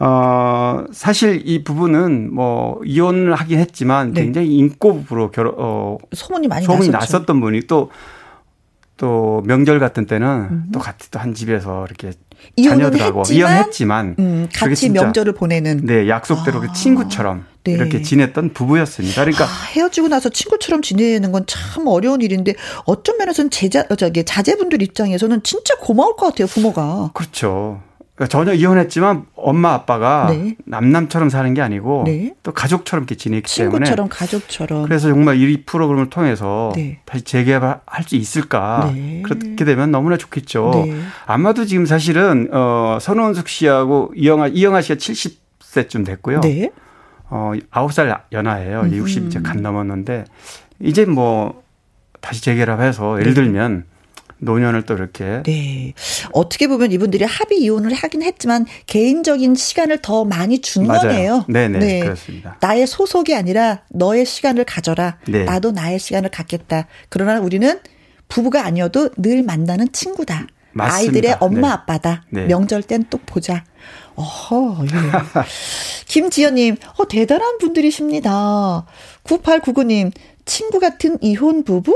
[0.00, 4.22] 어, 사실 이 부부는 뭐 이혼을 하긴 했지만 네.
[4.24, 7.18] 굉장히 인고 부부로 결혼, 어, 소문이 많이 소문이 났었죠.
[7.18, 7.90] 났었던 분이 또,
[8.96, 12.12] 또 명절 같은 때는 또 같이 또 한 집에서 이렇게
[12.62, 15.86] 자녀들하고 했지만, 이혼했지만 음, 같이 명절을 보내는.
[15.86, 17.72] 네 약속대로 그 친구처럼 네.
[17.72, 19.22] 이렇게 지냈던 부부였습니다.
[19.24, 22.54] 그러니까 아, 헤어지고 나서 친구처럼 지내는 건 참 어려운 일인데
[23.18, 27.10] 면에서는 제자 어, 저기 자제분들 입장에서는 진짜 고마울 것 같아요 부모가.
[27.14, 27.80] 그렇죠.
[28.16, 30.56] 그러니까 전혀 이혼했지만 엄마 아빠가 네.
[30.64, 32.34] 남남처럼 사는 게 아니고 네.
[32.42, 34.84] 또 가족처럼 이렇게 지내기 때문에 친구처럼 가족처럼.
[34.84, 37.00] 그래서 정말 이 프로그램을 통해서 네.
[37.04, 39.20] 다시 재개발할 수 있을까 네.
[39.22, 40.84] 그렇게 되면 너무나 좋겠죠.
[40.86, 40.98] 네.
[41.26, 46.40] 아마도 지금 사실은 어 선원숙 씨하고 이영아 이영아 씨가 70세쯤 됐고요.
[46.40, 46.70] 네.
[47.28, 48.80] 어 9살 연하예요.
[48.80, 48.94] 음.
[48.94, 50.24] 60 이제 간 넘었는데
[50.80, 51.62] 이제 뭐
[52.22, 53.42] 다시 재결합해서 예를 네.
[53.42, 53.84] 들면
[54.38, 55.92] 노년을 또 이렇게 네.
[56.32, 61.00] 어떻게 보면 이분들이 합의 이혼을 하긴 했지만 개인적인 시간을 더 많이 준 맞아요.
[61.00, 61.44] 거네요.
[61.48, 62.58] 네네, 그렇습니다.
[62.60, 65.18] 나의 소속이 아니라 너의 시간을 가져라.
[65.26, 65.44] 네.
[65.44, 66.86] 나도 나의 시간을 갖겠다.
[67.08, 67.80] 그러나 우리는
[68.28, 70.46] 부부가 아니어도 늘 만나는 친구다.
[70.72, 70.96] 맞습니다.
[71.16, 71.72] 아이들의 엄마 네.
[71.72, 72.24] 아빠다.
[72.28, 72.44] 네.
[72.46, 73.64] 명절 땐 또 보자.
[74.16, 74.88] 어허, 예.
[76.06, 78.84] 김지연님, 어, 대단한 분들이십니다.
[79.24, 80.12] 9899님,
[80.46, 81.94] 친구 같은 이혼 부부?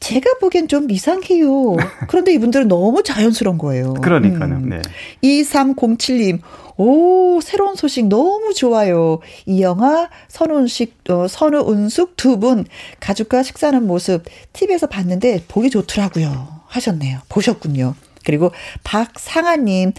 [0.00, 1.76] 제가 보기엔 좀 이상해요.
[2.08, 3.94] 그런데 이분들은 너무 자연스러운 거예요.
[3.94, 4.54] 그러니까요.
[4.54, 4.68] 음.
[4.70, 4.82] 네.
[5.22, 6.40] 2307님,
[6.76, 9.18] 오, 새로운 소식 너무 좋아요.
[9.46, 12.64] 이영아, 선운식, 어, 선우은숙 두 분
[13.00, 14.24] 가족과 식사하는 모습
[14.54, 16.60] TV에서 봤는데 보기 좋더라고요.
[16.66, 17.18] 하셨네요.
[17.28, 17.94] 보셨군요.
[18.24, 18.52] 그리고
[18.84, 19.92] 박상아님,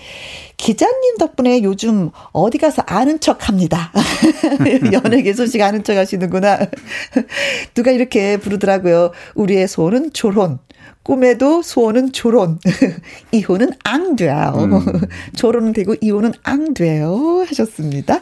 [0.57, 3.91] 기자님 덕분에 요즘 어디 가서 아는 척 합니다.
[4.91, 6.59] 연예계 소식 아는 척 하시는구나.
[7.73, 9.11] 누가 이렇게 부르더라고요.
[9.35, 10.59] 우리의 소원은 조론.
[11.03, 12.59] 꿈에도 소원은 졸혼.
[13.31, 14.53] 이혼은 앙 돼요.
[14.57, 15.01] 음.
[15.35, 17.43] 졸혼은 되고 이혼은 앙 돼요.
[17.47, 18.21] 하셨습니다.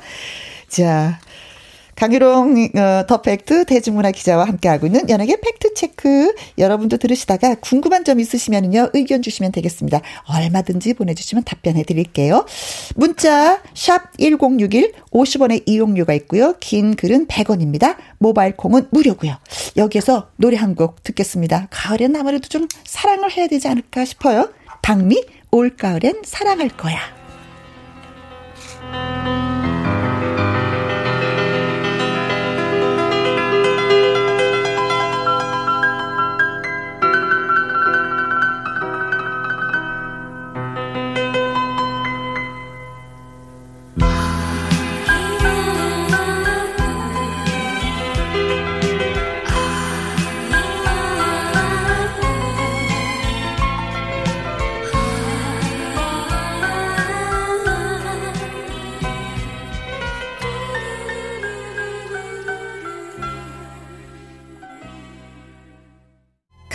[0.69, 1.19] 자,
[1.99, 6.33] 강일홍 어, 더 팩트 대중문화 기자와 함께하고 있는 연예계 팩트 체크.
[6.57, 9.99] 여러분도 들으시다가 궁금한 점 있으시면요 의견 주시면 되겠습니다.
[10.23, 12.45] 얼마든지 보내주시면 답변해 드릴게요.
[12.95, 16.55] 문자 샵 #1061 50원의 이용료가 있고요.
[16.61, 17.97] 긴 글은 100원입니다.
[18.17, 19.35] 모바일 콩은 무료고요.
[19.75, 21.67] 여기에서 노래 한 곡 듣겠습니다.
[21.71, 24.49] 가을엔 아무래도 좀 사랑을 해야 되지 않을까 싶어요.
[24.83, 27.18] 박미 올가을엔 사랑할 거야.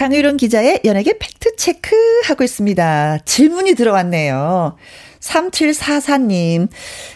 [0.05, 1.97] 강유론 기자의 연예계 팩트체크
[2.27, 3.21] 하고 있습니다.
[3.25, 4.77] 질문이 들어왔네요.
[5.19, 6.69] 3744님,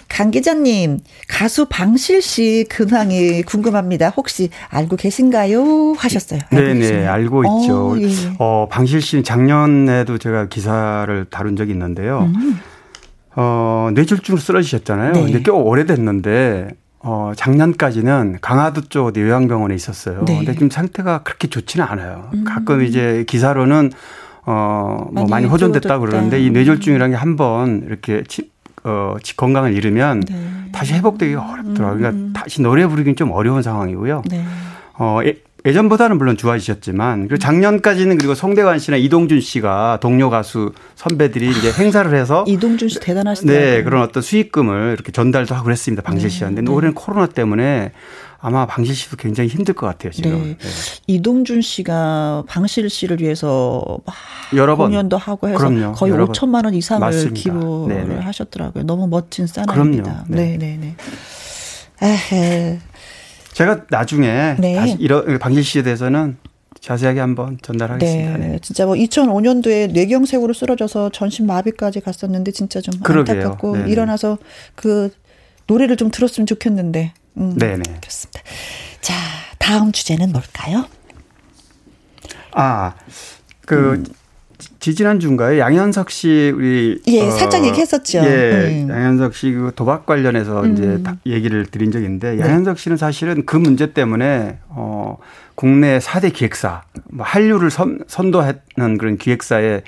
[0.08, 4.08] 강 기자님, 가수 방실 씨 근황이 궁금합니다.
[4.16, 5.96] 혹시 알고 계신가요?
[5.98, 6.40] 하셨어요.
[6.50, 7.90] 네네, 네, 알고 있죠.
[7.90, 8.08] 어, 예.
[8.38, 12.20] 어, 방실 씨는 작년에도 제가 기사를 다룬 적이 있는데요.
[12.34, 12.58] 음.
[13.36, 15.12] 어, 뇌졸중으로 쓰러지셨잖아요.
[15.12, 15.22] 네.
[15.24, 16.70] 근데 꽤 오래됐는데,
[17.00, 20.24] 어, 작년까지는 강화도 쪽 요양병원에 있었어요.
[20.24, 20.38] 네.
[20.38, 22.30] 근데 지금 상태가 그렇게 좋지는 않아요.
[22.34, 22.44] 음.
[22.44, 23.92] 가끔 이제 기사로는
[24.46, 28.50] 어, 뭐 많이, 많이 호전됐다 그러는데 이 뇌졸중이라는 게 한 번 이렇게 치,
[28.84, 30.34] 어, 건강을 잃으면 네.
[30.72, 31.98] 다시 회복되기 어렵더라고요.
[31.98, 32.32] 그러니까 음.
[32.34, 34.22] 다시 노래 부르기는 좀 어려운 상황이고요.
[34.30, 34.44] 네.
[34.94, 35.20] 어,
[35.68, 41.72] 예, 예전보다는 물론 좋아지셨지만 그리고 작년까지는 그리고 송대관 씨나 이동준 씨가 동료 가수 선배들이 이제
[41.72, 43.52] 행사를 해서 이동준 씨 대단하시다.
[43.52, 46.02] 네, 그런 어떤 수익금을 이렇게 전달도 하고 그랬습니다.
[46.02, 46.62] 방실 네, 씨한테.
[46.62, 46.70] 네.
[46.70, 47.92] 올해는 코로나 때문에
[48.40, 50.30] 아마 방실 씨도 굉장히 힘들 것 같아요, 지금.
[50.30, 50.38] 네.
[50.38, 50.56] 네.
[51.08, 53.82] 이동준 씨가 방실 씨를 위해서
[54.54, 55.92] 여러 번 공연도 하고 해서 그럼요.
[55.92, 57.34] 거의 5천만 원 이상을 맞습니다.
[57.34, 58.20] 기부를 네네.
[58.20, 58.84] 하셨더라고요.
[58.84, 60.24] 너무 멋진 사나입니다.
[60.28, 60.96] 네, 네, 네.
[62.00, 62.78] 에헤.
[63.58, 64.76] 제가 나중에 네.
[64.76, 66.36] 다시 이런 방실 씨에 대해서는
[66.80, 68.38] 자세하게 한번 전달하겠습니다.
[68.38, 68.58] 네, 네.
[68.62, 73.36] 진짜 뭐 2005년도에 뇌경색으로 쓰러져서 전신 마비까지 갔었는데 진짜 좀 그러게요.
[73.36, 73.90] 안타깝고 네네.
[73.90, 74.38] 일어나서
[74.76, 75.12] 그
[75.66, 77.12] 노래를 좀 들었으면 좋겠는데.
[77.38, 77.82] 음, 네네.
[78.00, 78.42] 그렇습니다.
[79.00, 79.14] 자,
[79.58, 80.84] 다음 주제는 뭘까요?
[82.52, 82.94] 아,
[83.66, 84.04] 그 음.
[84.80, 85.58] 지지난 주인가요?
[85.58, 88.18] 양현석 씨 우리 예 어, 살짝 얘기했었죠.
[88.18, 88.90] 예, 음.
[88.90, 90.72] 양현석 씨 그 도박 관련해서 음.
[90.72, 92.40] 이제 얘기를 드린 적이 있는데 네.
[92.42, 95.16] 양현석 씨는 사실은 그 문제 때문에 어
[95.54, 99.82] 국내 4대 기획사 뭐 한류를 선, 선도하는 그런 기획사의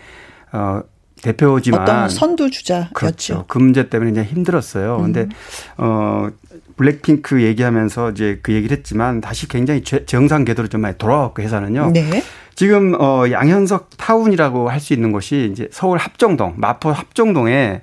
[0.52, 0.82] 어
[1.22, 2.90] 대표지만 어떤 선두 주자였죠.
[2.94, 3.44] 그렇죠.
[3.46, 4.96] 그 문제 때문에 이제 힘들었어요.
[4.96, 5.02] 음.
[5.12, 5.28] 근데
[5.76, 6.28] 어
[6.80, 11.90] 블랙핑크 얘기하면서 이제 그 얘기를 했지만 다시 굉장히 정상 궤도로 좀 많이 돌아왔고 회사는요.
[11.92, 12.22] 네.
[12.54, 17.82] 지금 어 양현석 타운이라고 할 수 있는 곳이 이제 서울 합정동, 마포 합정동에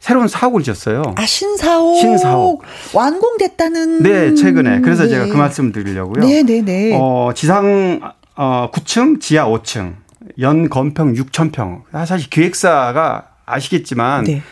[0.00, 1.14] 새로운 사옥을 지었어요.
[1.16, 1.98] 아, 신사옥.
[1.98, 2.62] 신사옥.
[2.92, 4.02] 완공됐다는.
[4.02, 4.82] 네, 최근에.
[4.82, 5.08] 그래서 네.
[5.08, 6.22] 제가 그 말씀 드리려고요.
[6.26, 6.94] 네, 네, 네.
[6.94, 8.02] 어, 지상
[8.36, 9.94] 어 9층, 지하 5층,
[10.40, 11.84] 연 건평 6천 평.
[12.06, 14.42] 사실 기획사가 아시겠지만 네.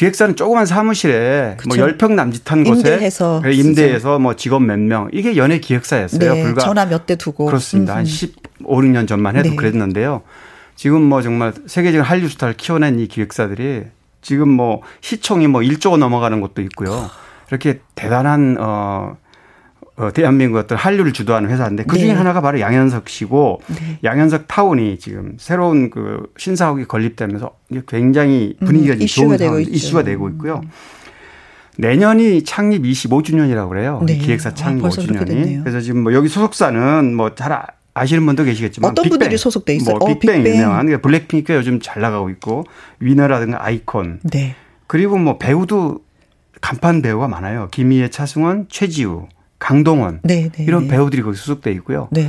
[0.00, 1.76] 기획사는 조그만 사무실에 그쵸.
[1.76, 5.10] 뭐 10평 남짓한 곳에 임대해서, 임대해서 뭐 직원 몇 명.
[5.12, 6.32] 이게 연예 기획사였어요.
[6.34, 7.44] 네, 불과 전화 몇 대 두고.
[7.44, 7.96] 그렇습니다.
[7.96, 8.32] 한 15,
[8.64, 9.56] 16년 전만 해도 네.
[9.56, 10.22] 그랬는데요.
[10.74, 13.82] 지금 뭐 정말 세계적인 한류 스타를 키워낸 이 기획사들이
[14.22, 17.10] 지금 뭐 시총이 뭐 1조가 넘어가는 것도 있고요.
[17.50, 19.18] 이렇게 대단한 어
[20.00, 22.14] 어, 대한민국 어떤 한류를 주도하는 회사인데 그 중에 네.
[22.14, 23.98] 하나가 바로 양현석 씨고 네.
[24.02, 27.50] 양현석 타운이 지금 새로운 그 신사옥이 건립되면서
[27.86, 30.62] 굉장히 분위기가 음, 좋은 되고 이슈가 되고 있고요.
[31.76, 34.02] 내년이 창립 25주년이라고 그래요.
[34.06, 34.16] 네.
[34.16, 35.60] 기획사 아, 창립 아, 5주년이.
[35.62, 39.96] 그래서 지금 뭐 여기 소속사는 뭐 잘 아시는 분도 계시겠지만 어떤 빅뱅, 분들이 소속돼 있어요?
[39.96, 42.64] 뭐 어, 빅뱅, 빅뱅 유명한 그러니까 블랙핑크가 요즘 잘 나가고 있고
[43.00, 44.20] 위너라든가 아이콘.
[44.22, 44.54] 네.
[44.86, 46.00] 그리고 뭐 배우도
[46.60, 47.68] 간판 배우가 많아요.
[47.70, 49.28] 김희애, 차승원, 최지우.
[49.60, 50.88] 강동원 네, 네, 이런 네.
[50.88, 52.08] 배우들이 거기 수속돼 있고요.
[52.10, 52.28] 네.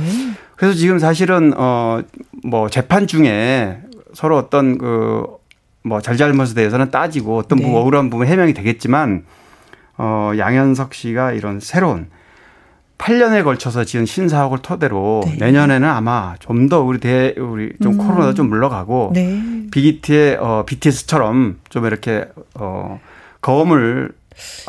[0.54, 3.80] 그래서 지금 사실은 어뭐 재판 중에
[4.14, 7.74] 서로 어떤 그뭐 잘잘못에 대해서는 따지고 어떤 네.
[7.74, 9.24] 억울한 부분 해명이 되겠지만
[9.98, 12.08] 어 양현석 씨가 이런 새로운
[12.98, 15.36] 8년에 걸쳐서 지은 신사옥을 토대로 네.
[15.40, 18.06] 내년에는 아마 좀 더 우리 대 우리 좀 음.
[18.06, 19.42] 코로나 좀 물러가고 네.
[19.72, 23.00] BT의 어 BTS처럼 좀 이렇게 어
[23.40, 24.12] 거음을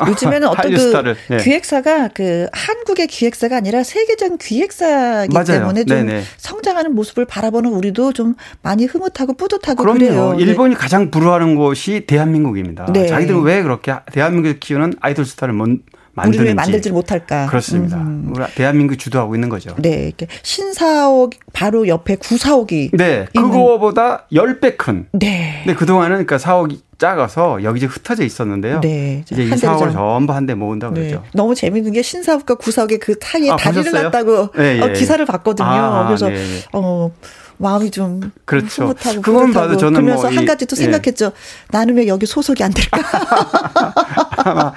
[0.06, 1.36] 요즘에는 어떤 그 네.
[1.38, 5.60] 기획사가 그 한국의 기획사가 아니라 세계적인 기획사이기 맞아요.
[5.60, 6.22] 때문에 좀 네네.
[6.36, 9.98] 성장하는 모습을 바라보는 우리도 좀 많이 흐뭇하고 뿌듯하고 그럼요.
[9.98, 10.36] 그래요.
[10.38, 10.80] 일본이 네.
[10.80, 12.86] 가장 부러워하는 곳이 대한민국입니다.
[12.92, 13.06] 네.
[13.06, 15.68] 자기들은 왜 그렇게 대한민국에서 키우는 아이돌 스타를 못
[16.14, 16.54] 만드는지.
[16.54, 17.46] 만들지 못할까?
[17.46, 17.96] 그렇습니다.
[17.96, 18.32] 음.
[18.34, 19.74] 우리 대한민국이 주도하고 있는 거죠.
[19.78, 20.06] 네.
[20.06, 23.26] 이렇게 신사옥 바로 옆에 구사옥이 네.
[23.34, 25.06] 그거보다 10배 큰.
[25.12, 25.62] 네.
[25.64, 28.80] 근데 그동안은 그러니까 사옥이 작아서 여기저기 흩어져 있었는데요.
[28.80, 29.24] 네.
[29.30, 31.00] 이제 이 사옥을 전부 한 대 모은다 네.
[31.08, 31.22] 그러죠.
[31.34, 34.80] 너무 재밌는 게 신사옥과 구사옥의 그 사이에 아, 다리를 놨다고 네, 예.
[34.80, 35.66] 어, 기사를 봤거든요.
[35.68, 36.62] 아, 그래서 네, 네.
[36.72, 37.10] 어
[37.58, 38.84] 마음이 좀 그렇죠.
[38.84, 40.82] 흐뭇하고 그건 봐도 저는 그러면서 뭐 한 가지 또 예.
[40.82, 41.32] 생각했죠.
[41.70, 42.98] 나는 왜 여기 소속이 안 될까?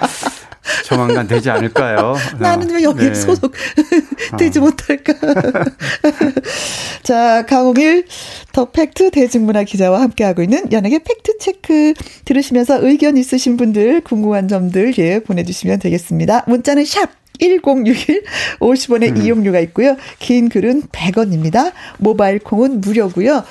[0.86, 2.16] 조만간 되지 않을까요?
[2.40, 3.14] 나는 왜 여기 네.
[3.14, 3.54] 소속
[4.38, 4.64] 되지 어.
[4.64, 5.14] 못할까?
[7.04, 8.06] 자, 강일홍
[8.52, 11.94] 더 팩트 대중문화 기자와 함께하고 있는 연예계 팩트 체크
[12.26, 16.44] 들으시면서 의견 있으신 분들 궁금한 점들 예 보내주시면 되겠습니다.
[16.48, 17.10] 문자는 샵
[17.40, 18.24] 1061
[18.60, 19.22] 50원의 음.
[19.22, 19.96] 이용료가 있고요.
[20.20, 21.72] 긴 글은 100원입니다.
[21.98, 23.44] 모바일 콩은 무료고요.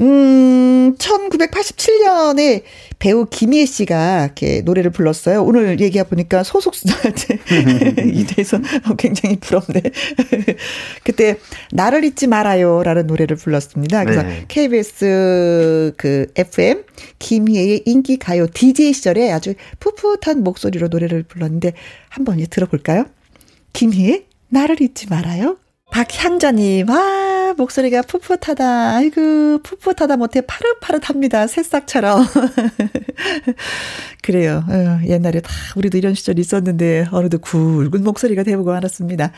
[0.00, 2.62] 음, 1987년에
[2.98, 5.42] 배우 김희애 씨가 이렇게 노래를 불렀어요.
[5.44, 7.38] 오늘 얘기해 보니까 소속사한테
[8.12, 8.58] 이 대해서
[8.98, 9.82] 굉장히 부럽네.
[11.04, 11.36] 그때
[11.72, 14.04] 나를 잊지 말아요라는 노래를 불렀습니다.
[14.04, 14.44] 그래서 네.
[14.48, 16.84] KBS 그 FM
[17.18, 21.72] 김희애의 인기 가요 DJ 시절에 아주 풋풋한 목소리로 노래를 불렀는데
[22.08, 23.06] 한번 들어볼까요?
[23.72, 25.58] 김희애 나를 잊지 말아요.
[25.90, 26.86] 박향자님,
[27.44, 28.96] 아, 목소리가 풋풋하다.
[28.96, 31.46] 아이고, 풋풋하다 못해 파릇파릇합니다.
[31.46, 32.24] 새싹처럼.
[34.22, 34.64] 그래요.
[34.66, 39.30] 어, 옛날에 다 우리도 이런 시절 있었는데, 어느덧 굵은 목소리가 되고 말았습니다.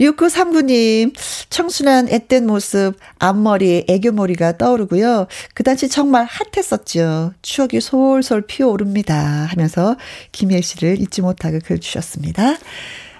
[0.00, 1.12] 6939님,
[1.50, 5.26] 청순한 앳된 모습, 앞머리, 애교머리가 떠오르고요.
[5.54, 7.32] 그 당시 정말 핫했었죠.
[7.42, 9.16] 추억이 솔솔 피어오릅니다.
[9.16, 9.96] 하면서
[10.30, 12.56] 김혜 씨를 잊지 못하고 글 주셨습니다.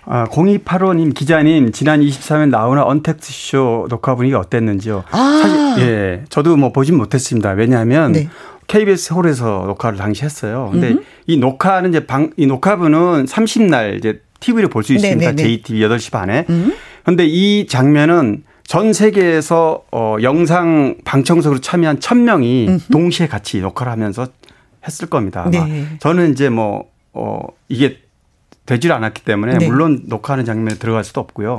[0.05, 5.05] 아, 0285님 기자님 지난 23일 나오는 언택트 쇼 녹화 분위기 어땠는지요?
[5.11, 5.41] 아.
[5.43, 7.51] 사실 예, 저도 뭐 보진 못했습니다.
[7.51, 8.29] 왜냐하면 네.
[8.67, 10.69] KBS 홀에서 녹화를 당시 했어요.
[10.73, 11.03] 근데 음흠.
[11.27, 15.33] 이 녹화는 이제 방, 이 녹화분은 30날 이제 TV를 볼 수 있습니다.
[15.33, 15.43] 네네네.
[15.43, 16.47] JTV 8시 반에.
[16.51, 16.73] 음.
[17.05, 22.89] 근데 이 장면은 전 세계에서 어 영상 방청석으로 참여한 1000명이 음흠.
[22.93, 24.27] 동시에 같이 녹화를 하면서
[24.87, 25.49] 했을 겁니다.
[25.51, 25.87] 네.
[26.01, 27.99] 저는 이제 뭐 어, 이게
[28.67, 29.67] 되질 않았기 때문에 네.
[29.67, 31.59] 물론 녹화하는 장면에 들어갈 수도 없고요.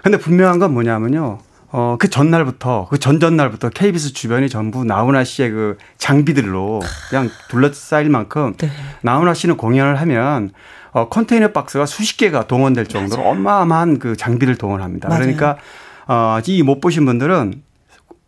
[0.00, 1.38] 그런데 분명한 건 뭐냐면요.
[1.72, 8.54] 어, 그 전날부터, 그 전전날부터 KBS 주변이 전부 나훈아 씨의 그 장비들로 그냥 둘러싸일 만큼
[8.58, 8.70] 네.
[9.02, 10.50] 나훈아 씨는 공연을 하면
[10.92, 13.32] 어, 컨테이너 박스가 수십 개가 동원될 정도로 맞아요.
[13.36, 15.08] 어마어마한 그 장비를 동원합니다.
[15.08, 15.20] 맞아요.
[15.22, 15.56] 그러니까
[16.08, 17.62] 어, 이 못 보신 분들은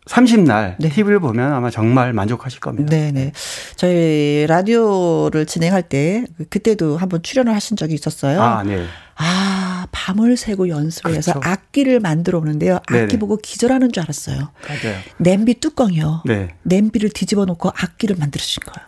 [0.05, 0.89] 30날 네.
[0.89, 2.89] TV를 보면 아마 정말 만족하실 겁니다.
[2.89, 3.11] 네네.
[3.11, 3.31] 네.
[3.75, 8.41] 저희 라디오를 진행할 때 그때도 한번 출연을 하신 적이 있었어요.
[8.41, 8.85] 아, 네.
[9.15, 11.31] 아, 밤을 새고 연습을 그렇죠.
[11.31, 12.75] 해서 악기를 만들어 오는데요.
[12.75, 13.19] 악기 네네.
[13.19, 14.49] 보고 기절하는 줄 알았어요.
[14.67, 14.97] 맞아요.
[15.17, 16.23] 냄비 뚜껑이요.
[16.25, 16.49] 네.
[16.63, 18.87] 냄비를 뒤집어 놓고 악기를 만들어주신 거예요.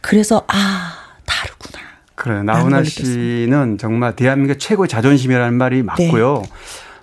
[0.00, 0.94] 그래서 아,
[1.26, 1.80] 다르구나.
[2.14, 2.42] 그래요.
[2.44, 6.42] 나훈아 씨는 정말 대한민국 최고의 자존심이라는 말이 맞고요.
[6.44, 6.50] 네.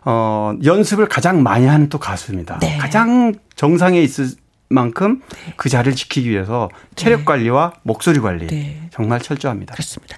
[0.06, 2.60] 어, 연습을 가장 많이 하는 또 가수입니다.
[2.60, 2.78] 네.
[2.78, 4.30] 가장 정상에 있을
[4.70, 5.54] 만큼 네.
[5.58, 7.26] 그 자리를 지키기 위해서 체력 네.
[7.26, 8.90] 관리와 목소리 관리 네.
[8.92, 9.74] 정말 철저합니다.
[9.74, 10.18] 그렇습니다.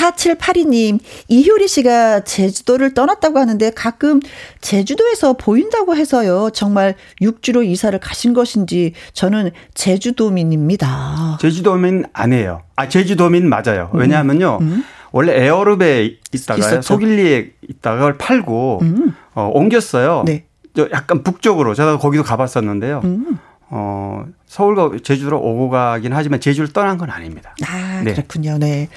[0.00, 0.98] 4782님,
[1.28, 4.20] 이효리 씨가 제주도를 떠났다고 하는데 가끔
[4.60, 6.50] 제주도에서 보인다고 해서요.
[6.54, 11.38] 정말 육지로 이사를 가신 것인지 저는 제주도민입니다.
[11.40, 12.62] 제주도민 아니에요.
[12.76, 13.90] 아, 제주도민 맞아요.
[13.92, 14.58] 왜냐하면요.
[14.60, 14.66] 음.
[14.66, 14.84] 음.
[15.12, 19.14] 원래 에어룹에 있다가 속일리에 있다가 그걸 팔고 음.
[19.34, 20.24] 어, 옮겼어요.
[20.26, 20.44] 네.
[20.74, 23.00] 저 약간 북쪽으로 제가 거기도 가봤었는데요.
[23.04, 23.38] 음.
[23.70, 27.54] 어, 서울과 제주로 오고 가긴 하지만 제주를 떠난 건 아닙니다.
[27.66, 28.12] 아, 네.
[28.14, 28.58] 그렇군요.
[28.58, 28.88] 네.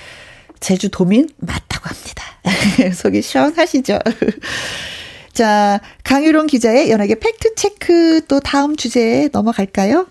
[0.59, 2.24] 제주도민 맞다고 합니다.
[2.93, 3.99] 속이 시원하시죠?
[5.34, 10.07] 자, 강유론 기자의 연예계 팩트 체크 또 다음 주제에 넘어갈까요?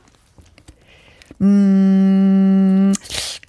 [1.40, 2.92] 음,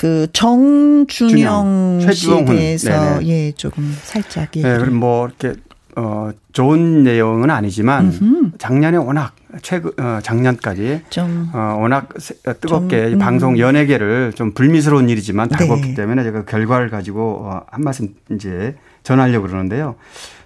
[0.04, 3.26] 그 정준영 씨에 대해서 네네.
[3.26, 4.62] 예 조금 살짝 예.
[4.62, 5.54] 네, 그럼 뭐 이렇게
[5.96, 8.52] 어, 좋은 내용은 아니지만 음흠.
[8.58, 12.10] 작년에 워낙 최근 어, 작년까지 좀 어, 워낙
[12.46, 13.20] 어, 뜨겁게 좀, 음.
[13.20, 15.94] 방송 연예계를 좀 불미스러운 일이지만 다뤘기 네.
[15.94, 19.96] 때문에 제가 결과를 가지고 어, 한 말씀 이제 전하려고 그러는데요.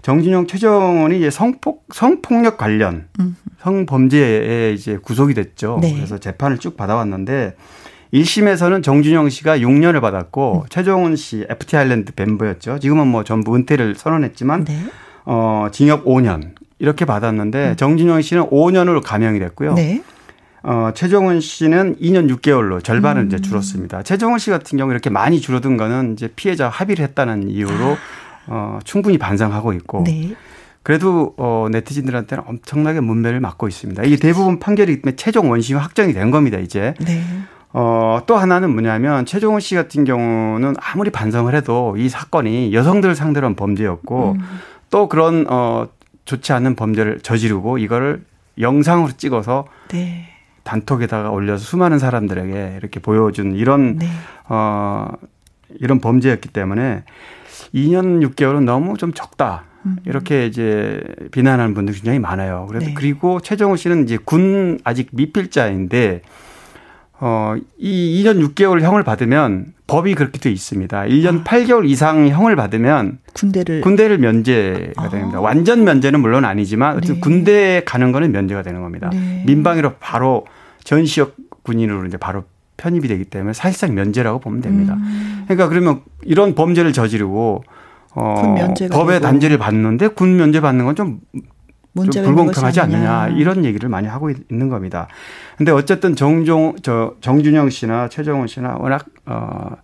[0.04, 3.36] 정진영 최정원이 이제 성폭 성폭력 관련 음.
[3.62, 5.80] 성범죄에 이제 구속이 됐죠.
[5.82, 5.96] 네.
[5.96, 7.56] 그래서 재판을 쭉 받아왔는데
[8.14, 10.68] 1심에서는 정준영 씨가 6년을 받았고 음.
[10.70, 12.80] 최정훈 씨 FT 아일랜드 멤버였죠.
[12.80, 14.80] 지금은 뭐 전부 은퇴를 선언했지만 네.
[15.26, 17.76] 어 징역 5년 이렇게 받았는데 음.
[17.76, 19.74] 정준영 씨는 5년으로 감형이 됐고요.
[19.74, 20.02] 네.
[20.64, 23.28] 어, 최정훈 씨는 2년 6개월로 절반을 음.
[23.28, 24.04] 이제 줄었습니다.
[24.04, 27.98] 최정훈 씨 같은 경우 이렇게 많이 줄어든 거는 이제 피해자 합의를 했다는 이유로 아.
[28.48, 30.36] 어, 충분히 반성하고 있고 네.
[30.84, 34.04] 그래도 어, 네티즌들한테는 엄청나게 문매를 맞고 있습니다.
[34.04, 36.58] 이게 대부분 판결이기 때문에 최종 원심이 확정이 된 겁니다.
[36.58, 36.94] 이제.
[37.02, 37.22] 네.
[37.74, 43.46] 어, 또 하나는 뭐냐면 최종훈 씨 같은 경우는 아무리 반성을 해도 이 사건이 여성들 상대로
[43.46, 44.60] 한 범죄였고 음.
[44.90, 45.88] 또 그런 어,
[46.26, 48.24] 좋지 않은 범죄를 저지르고 이거를
[48.60, 50.30] 영상으로 찍어서 네.
[50.64, 54.08] 단톡에다가 올려서 수많은 사람들에게 이렇게 보여준 이런 네.
[54.50, 55.08] 어
[55.80, 57.04] 이런 범죄였기 때문에
[57.74, 59.64] 2년 6개월은 너무 좀 적다.
[59.86, 59.98] 음.
[60.06, 61.02] 이렇게 이제
[61.32, 62.66] 비난하는 분들이 굉장히 많아요.
[62.68, 62.94] 그래서 네.
[62.94, 66.22] 그리고 최정우 씨는 이제 군 아직 미필자인데
[67.20, 71.04] 어, 이 2년 6개월 형을 받으면 법이 그렇게 돼 있습니다.
[71.04, 71.44] 1년 아.
[71.44, 75.10] 8개월 이상 형을 받으면 군대를 군대를 면제가 아.
[75.10, 75.40] 됩니다.
[75.40, 77.22] 완전 면제는 물론 아니지만 어쨌든 네.
[77.22, 79.10] 군대에 가는 거는 면제가 되는 겁니다.
[79.12, 79.44] 네.
[79.46, 80.46] 민방위로 바로
[80.84, 82.44] 전시역 군인으로 이제 바로
[82.78, 84.94] 편입이 되기 때문에 사실상 면제라고 보면 됩니다.
[84.94, 85.44] 음.
[85.46, 87.64] 그러니까 그러면 이런 범죄를 저지르고
[88.14, 88.56] 어
[88.92, 89.22] 법의.
[89.22, 91.20] 단죄를 받는데 군 면제 받는 건 좀
[92.06, 95.08] 좀 불공평하지 않느냐 이런 얘기를 많이 하고 있는 겁니다.
[95.58, 99.76] 근데 어쨌든 정종 저 정준영 씨나 최정훈 씨나 워낙 어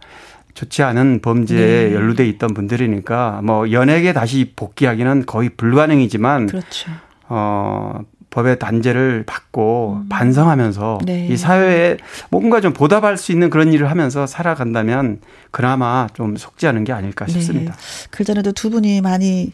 [0.54, 1.96] 좋지 않은 범죄에 네.
[1.96, 6.92] 연루돼 있던 분들이니까 뭐 연예계 다시 복귀하기는 거의 불가능이지만 그렇죠.
[7.28, 8.02] 어
[8.34, 10.10] 법의 단죄를 받고 음.
[10.10, 11.28] 반성하면서 네.
[11.28, 11.98] 이 사회에
[12.32, 15.20] 뭔가 좀 보답할 수 있는 그런 일을 하면서 살아간다면
[15.52, 17.34] 그나마 좀 속지 않은 게 아닐까 네.
[17.34, 17.74] 싶습니다.
[17.74, 18.08] 네.
[18.10, 19.54] 그 전에도 두 분이 많이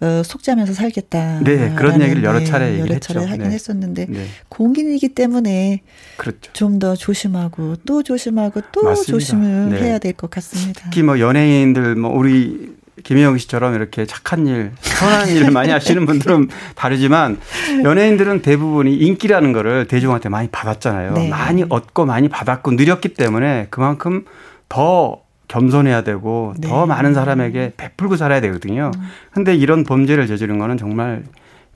[0.00, 1.40] 어, 속자면서 살겠다.
[1.42, 3.50] 네, 그런 얘기를 여러 차례 네, 여러 차례 하긴 네.
[3.50, 4.26] 했었는데 네.
[4.48, 5.80] 공인이기 때문에
[6.16, 6.52] 그렇죠.
[6.52, 9.10] 좀 더 조심하고 또 조심하고 또 맞습니다.
[9.10, 9.82] 조심을 네.
[9.82, 10.82] 해야 될 것 같습니다.
[10.84, 16.48] 특히 뭐 연예인들 뭐 우리 김혜영 씨처럼 이렇게 착한 일, 선한 일을 많이 하시는 분들은
[16.76, 17.38] 다르지만
[17.82, 21.14] 연예인들은 대부분이 인기라는 거를 대중한테 많이 받았잖아요.
[21.14, 21.28] 네.
[21.28, 24.24] 많이 얻고 많이 받았고 누렸기 때문에 그만큼
[24.68, 26.68] 더 겸손해야 되고 네.
[26.68, 28.90] 더 많은 사람에게 베풀고 살아야 되거든요.
[28.94, 29.02] 음.
[29.32, 31.24] 근데 이런 범죄를 저지른 거는 정말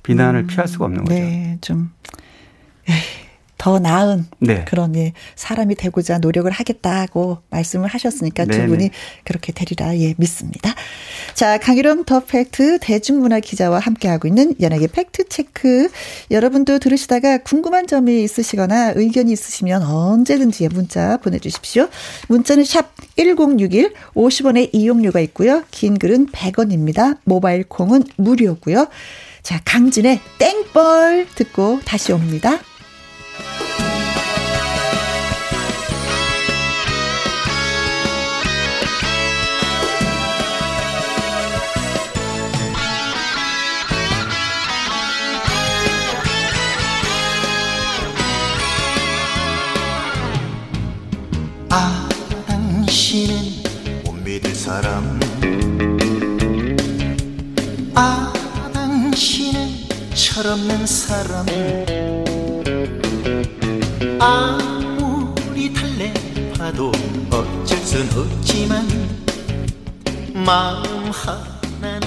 [0.02, 0.46] 비난을 음.
[0.46, 1.18] 피할 수가 없는 거죠.
[1.18, 1.90] 네, 좀.
[3.62, 4.64] 더 나은 네.
[4.64, 8.58] 그런 예, 사람이 되고자 노력을 하겠다고 말씀을 하셨으니까 네네.
[8.64, 8.90] 두 분이
[9.22, 10.74] 그렇게 되리라 예 믿습니다.
[11.34, 15.88] 자 강일홍 더 팩트 대중문화 기자와 함께하고 있는 연예계 팩트 체크
[16.32, 21.86] 여러분도 들으시다가 궁금한 점이 있으시거나 의견이 있으시면 언제든지 문자 보내주십시오.
[22.26, 25.62] 문자는 샵 #1061 50원의 이용료가 있고요.
[25.70, 27.18] 긴 글은 100원입니다.
[27.22, 28.88] 모바일 콩은 무료고요.
[29.44, 32.58] 자 강진의 땡벌 듣고 다시 옵니다.
[60.32, 61.44] 철없는 사람
[64.18, 66.90] 아무리 달래봐도
[67.30, 68.88] 어쩔 순 없지만
[70.32, 72.00] 마음 하나는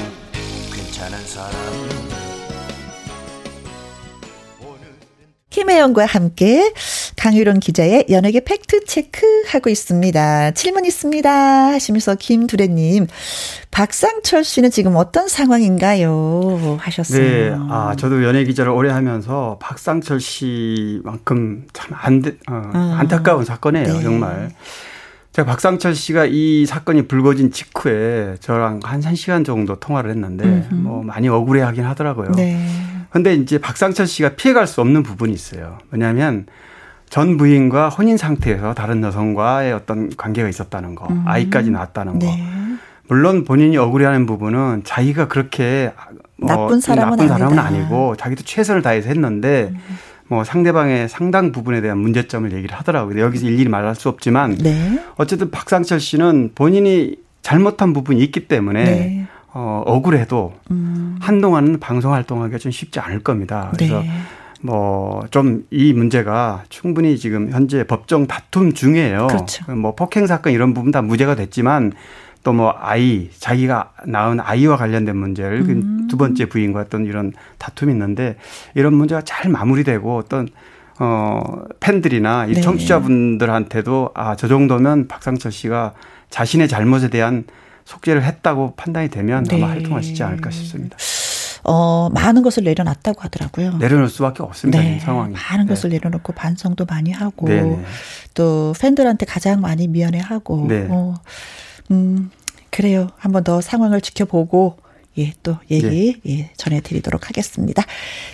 [0.74, 1.52] 괜찮은 사람.
[5.52, 6.74] 김혜영과 함께
[7.26, 10.52] 강유론 기자의 연예계 팩트 체크 하고 있습니다.
[10.52, 11.28] 질문 있습니다.
[11.72, 13.08] 하시면서 김두래님,
[13.72, 16.78] 박상철 씨는 지금 어떤 상황인가요?
[16.80, 17.20] 하셨어요.
[17.20, 23.88] 네, 아 저도 연예 기자를 오래 하면서 박상철 씨만큼 참 안, 어, 아, 안타까운 사건이에요,
[23.88, 24.04] 네.
[24.04, 24.52] 정말.
[25.32, 30.76] 제가 박상철 씨가 이 사건이 불거진 직후에 저랑 한 1시간 정도 통화를 했는데 음흠.
[30.76, 32.34] 뭐 많이 억울해 하긴 하더라고요.
[32.34, 32.64] 네.
[33.10, 35.80] 근데 이제 박상철 씨가 피해갈 수 없는 부분이 있어요.
[35.90, 36.46] 왜냐하면
[37.10, 41.24] 전 부인과 혼인 상태에서 다른 여성과의 어떤 관계가 있었다는 거, 음.
[41.26, 42.26] 아이까지 낳았다는 거.
[42.26, 42.44] 네.
[43.08, 45.94] 물론 본인이 억울해하는 부분은 자기가 그렇게
[46.38, 49.80] 뭐 나쁜 사람은, 나쁜 사람은 아니고 자기도 최선을 다해서 했는데 음.
[50.28, 53.22] 뭐 상대방의 상당 부분에 대한 문제점을 얘기를 하더라고요.
[53.22, 55.00] 여기서 일일이 말할 수 없지만 네.
[55.18, 59.28] 어쨌든 박상철 씨는 본인이 잘못한 부분이 있기 때문에 네.
[59.54, 61.18] 어, 억울해도 음.
[61.22, 63.72] 한동안은 방송 활동하기가 좀 쉽지 않을 겁니다.
[63.74, 64.10] 그래서 네.
[64.66, 69.28] 뭐 좀 이 문제가 충분히 지금 현재 법정 다툼 중이에요.
[69.28, 69.72] 그렇죠.
[69.76, 71.92] 뭐 폭행 사건 이런 부분 다 무죄가 됐지만
[72.44, 76.08] 또 뭐 아이 자기가 낳은 아이와 관련된 문제를 그 음.
[76.10, 78.36] 두 번째 부인과 어떤 이런 다툼이 있는데
[78.76, 80.48] 이런 문제가 잘 마무리되고 어떤
[81.00, 81.42] 어
[81.80, 82.62] 팬들이나 이 네.
[82.62, 85.94] 청취자분들한테도 아 저 정도면 박상철 씨가
[86.30, 87.46] 자신의 잘못에 대한
[87.86, 89.58] 속죄를 했다고 판단이 되면 네.
[89.58, 90.98] 아마 활동하시지 않을까 싶습니다.
[91.68, 93.78] 어, 많은 것을 내려놨다고 하더라고요.
[93.78, 94.82] 내려놓을 수밖에 없습니다.
[94.82, 95.00] 네.
[95.00, 95.34] 상황이.
[95.34, 95.70] 많은 네.
[95.70, 97.70] 것을 내려놓고 반성도 많이 하고 네네.
[97.70, 97.84] 네.
[98.34, 100.88] 또 팬들한테 가장 많이 미안해하고 네.
[100.90, 101.16] 어,
[101.92, 102.30] 음,
[102.70, 103.10] 그래요.
[103.18, 104.78] 한번 더 상황을 지켜보고
[105.18, 106.40] 예, 또 얘기 네.
[106.40, 107.84] 예, 전해드리도록 하겠습니다.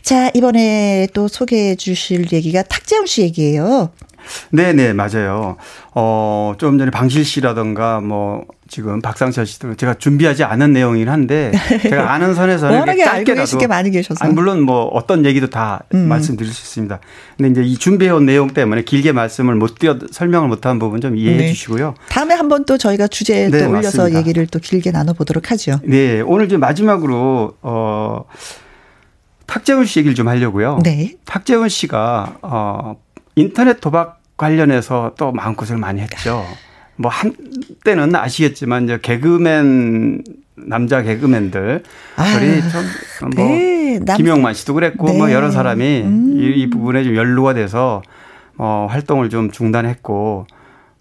[0.01, 3.91] 자, 이번에 또 소개해 주실 얘기가 탁재훈 씨 얘기예요.
[4.49, 5.57] 네, 네, 맞아요.
[5.93, 11.51] 어, 좀 전에 방실 씨라던가 뭐 지금 박상철 씨도 제가 준비하지 않은 내용이긴 한데
[11.83, 15.83] 제가 아는 선에서는 워낙에 알고 계실 게 많이 계셔서 아니, 물론 뭐 어떤 얘기도 다
[15.93, 16.07] 음.
[16.07, 17.01] 말씀드릴 수 있습니다.
[17.35, 21.37] 근데 이제 이 준비해온 내용 때문에 길게 말씀을 못 드려 설명을 못한 부분 좀 이해해
[21.37, 21.47] 네.
[21.49, 21.95] 주시고요.
[22.07, 24.19] 다음에 한번 또 저희가 주제에 네, 또 올려서 맞습니다.
[24.19, 25.81] 얘기를 또 길게 나눠보도록 하죠.
[25.83, 28.23] 네, 오늘 이제 마지막으로 어.
[29.47, 30.79] 탁재훈 씨 얘기를 좀 하려고요.
[30.81, 31.17] 네.
[31.25, 32.95] 탁재훈 씨가 어
[33.35, 36.45] 인터넷 도박 관련해서 또 마음고생을 많이 했죠.
[37.01, 40.23] 뭐 한때는 아시겠지만 이제 개그맨
[40.55, 41.83] 남자 개그맨들
[42.37, 45.17] 우리 좀뭐 네, 김용만 씨도 그랬고 뭐 네.
[45.17, 46.39] 뭐 여러 사람이 음.
[46.39, 48.01] 이, 이, 부분에 좀 연루가 돼서
[48.57, 50.45] 어 활동을 좀 중단했고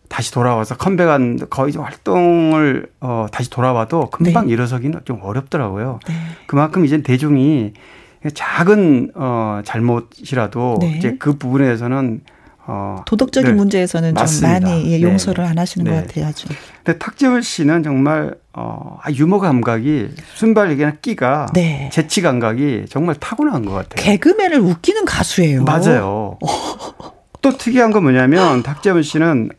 [0.09, 4.55] 다시 돌아와서 컴백한 거의 좀 활동을 어 다시 돌아와도 금방 네.
[4.55, 6.01] 일어서기는 좀 어렵더라고요.
[6.09, 6.15] 네.
[6.47, 7.75] 그만큼 이제 대중이
[8.35, 10.97] 작은 어 잘못이라도 네.
[10.97, 12.23] 이제 그 부분에 대해서는
[12.73, 13.57] 어, 도덕적인 네.
[13.57, 14.61] 문제에서는 맞습니다.
[14.61, 15.51] 좀 많이 예, 용서를 네.
[15.51, 15.91] 안 하시는 네.
[15.91, 16.27] 것 같아요.
[16.27, 16.47] 아주.
[16.85, 21.91] 근데 탁재훈 씨는 정말 어, 아, 유머 감각이 순발력이나 끼가 네.
[21.93, 24.05] 재치 감각이 정말 타고난 것 같아요.
[24.05, 25.65] 개그맨을 웃기는 가수예요.
[25.65, 26.39] 맞아요.
[27.43, 29.51] 또 특이한 건 뭐냐면 탁재훈 씨는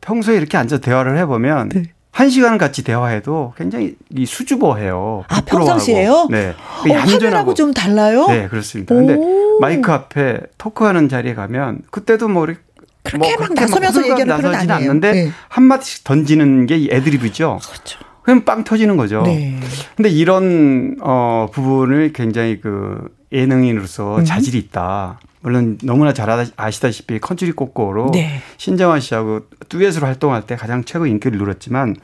[0.00, 1.82] 평소에 이렇게 앉아 대화를 해보면 네.
[2.16, 5.24] 한 시간을 같이 대화해도 굉장히 이 수줍어해요.
[5.28, 6.28] 아, 평상시에요?
[6.30, 6.54] 네.
[6.88, 8.26] 어, 화면하고 좀 달라요?
[8.28, 8.94] 네, 그렇습니다.
[8.94, 8.96] 오.
[8.96, 9.18] 근데
[9.60, 14.72] 마이크 앞에 토크하는 자리에 가면 그때도 뭐 그렇게 뭐막 나서면서 얘기하는 그런 아니에요.
[14.72, 15.30] 않는데 네.
[15.50, 17.58] 한 마디씩 던지는 게 애드립이죠.
[17.62, 17.98] 그렇죠.
[18.22, 19.20] 그럼 빵 터지는 거죠.
[19.20, 19.60] 네.
[19.94, 24.24] 근데 이런 어 부분을 굉장히 그 예능인으로서 음.
[24.24, 25.20] 자질이 있다.
[25.46, 28.40] 물론 너무나 잘 아시다시피 컨츄리 꼬꼬로 네.
[28.56, 31.94] 신정환 씨하고 듀엣으로 활동할 때 가장 최고 인기를 누렸지만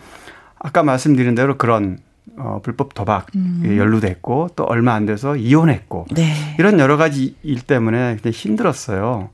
[0.60, 1.98] 아까 말씀드린 대로 그런
[2.36, 3.64] 어, 불법 도박 음.
[3.66, 6.54] 연루됐고 또 얼마 안 돼서 이혼했고 네.
[6.60, 9.30] 이런 여러 가지 일 때문에 굉장히 힘들었어요.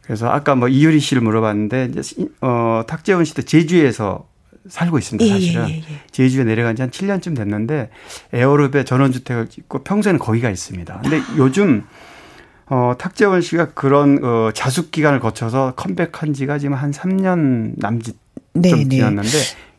[0.00, 4.26] 그래서 아까 뭐 이효리 씨를 물어봤는데 이제 어 탁재훈 씨도 제주에서
[4.68, 5.24] 살고 있습니다.
[5.24, 6.00] 예, 사실은 예, 예, 예.
[6.10, 7.90] 제주에 내려간 지 한 7년쯤 됐는데
[8.32, 10.98] 에어롭에 전원주택을 짓고 평소에는 거기가 있습니다.
[11.04, 11.84] 근데 요즘
[12.74, 18.16] 어, 탁재원 씨가 그런 어, 자숙 기간을 거쳐서 컴백한 지가 지금 한 3년 남짓
[18.54, 18.88] 좀 네, 네.
[18.88, 19.28] 지났는데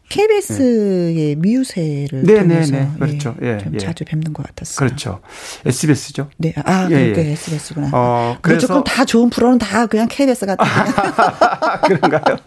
[0.09, 1.35] KBS의 네.
[1.39, 2.91] 미우새를 네, 네, 네.
[2.99, 3.35] 그렇죠.
[3.41, 3.77] 예, 좀 예.
[3.79, 4.77] 자주 뵙는 것 같았어요.
[4.77, 5.21] 그렇죠.
[5.65, 6.29] SBS죠.
[6.37, 7.31] 네, 아, 예, 그러니까 예.
[7.31, 7.89] SBS구나.
[7.93, 10.85] 어, 그래서 조금 다 좋은 프로는 다 그냥 KBS 같아요.
[11.85, 12.37] 그런가요?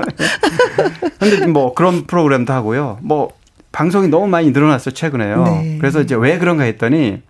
[1.18, 3.00] 근데 뭐 그런 프로그램도 하고요.
[3.02, 3.32] 뭐
[3.72, 5.42] 방송이 너무 많이 늘어났어요 최근에요.
[5.42, 5.78] 네.
[5.80, 7.22] 그래서 이제 왜 그런가 했더니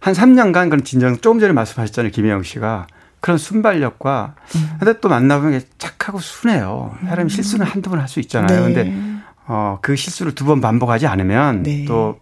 [0.00, 2.12] 한 3년간 그런 진정 조금 전에 말씀하셨잖아요.
[2.12, 2.86] 김혜영 씨가.
[3.20, 4.70] 그런 순발력과 음.
[4.78, 6.94] 근데 또 만나보면 착하고 순해요.
[7.04, 7.28] 사람이 음.
[7.28, 8.68] 실수는 한두 번 할 수 있잖아요.
[8.68, 8.74] 네.
[8.74, 8.94] 근데
[9.46, 11.84] 어, 그 실수를 두 번 반복하지 않으면 네.
[11.86, 12.20] 또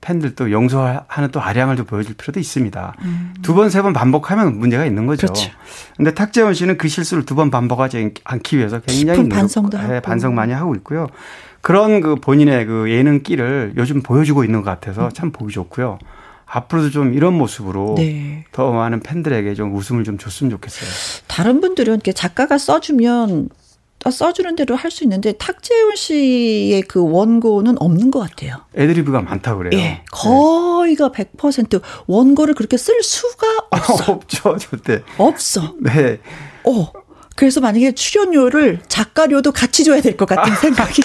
[0.00, 2.94] 팬들도 용서하는 또 아량을 좀 보여줄 필요도 있습니다.
[3.02, 3.34] 음.
[3.42, 5.26] 두 번, 세 번 반복하면 문제가 있는 거죠.
[5.28, 5.50] 그렇죠.
[5.96, 10.00] 근데 탁재원 씨는 그 실수를 두 번 반복하지 않기 위해서 굉장히 반성도 하고.
[10.00, 11.06] 반성 많이 하고 있고요.
[11.60, 15.10] 그런 그 본인의 그 예능기를 요즘 보여주고 있는 것 같아서 음.
[15.12, 15.98] 참 보기 좋고요.
[16.46, 18.44] 앞으로도 좀 이런 모습으로 네.
[18.52, 20.88] 더 많은 팬들에게 좀 웃음을 좀 줬으면 좋겠어요.
[21.26, 23.48] 다른 분들은 이렇게 작가가 써주면
[24.08, 28.58] 써주는 대로 할 수 있는데 탁재훈 씨의 그 원고는 없는 것 같아요.
[28.76, 29.80] 애드리브가 많다 그래요.
[29.80, 31.24] 예, 거의가 네.
[31.36, 34.12] 100% 원고를 그렇게 쓸 수가 없어.
[34.12, 35.02] 없죠, 절대.
[35.18, 35.74] 없어.
[35.80, 36.20] 네.
[36.64, 36.92] 어.
[37.34, 41.02] 그래서 만약에 출연료를 작가료도 같이 줘야 될 것 같은 생각이.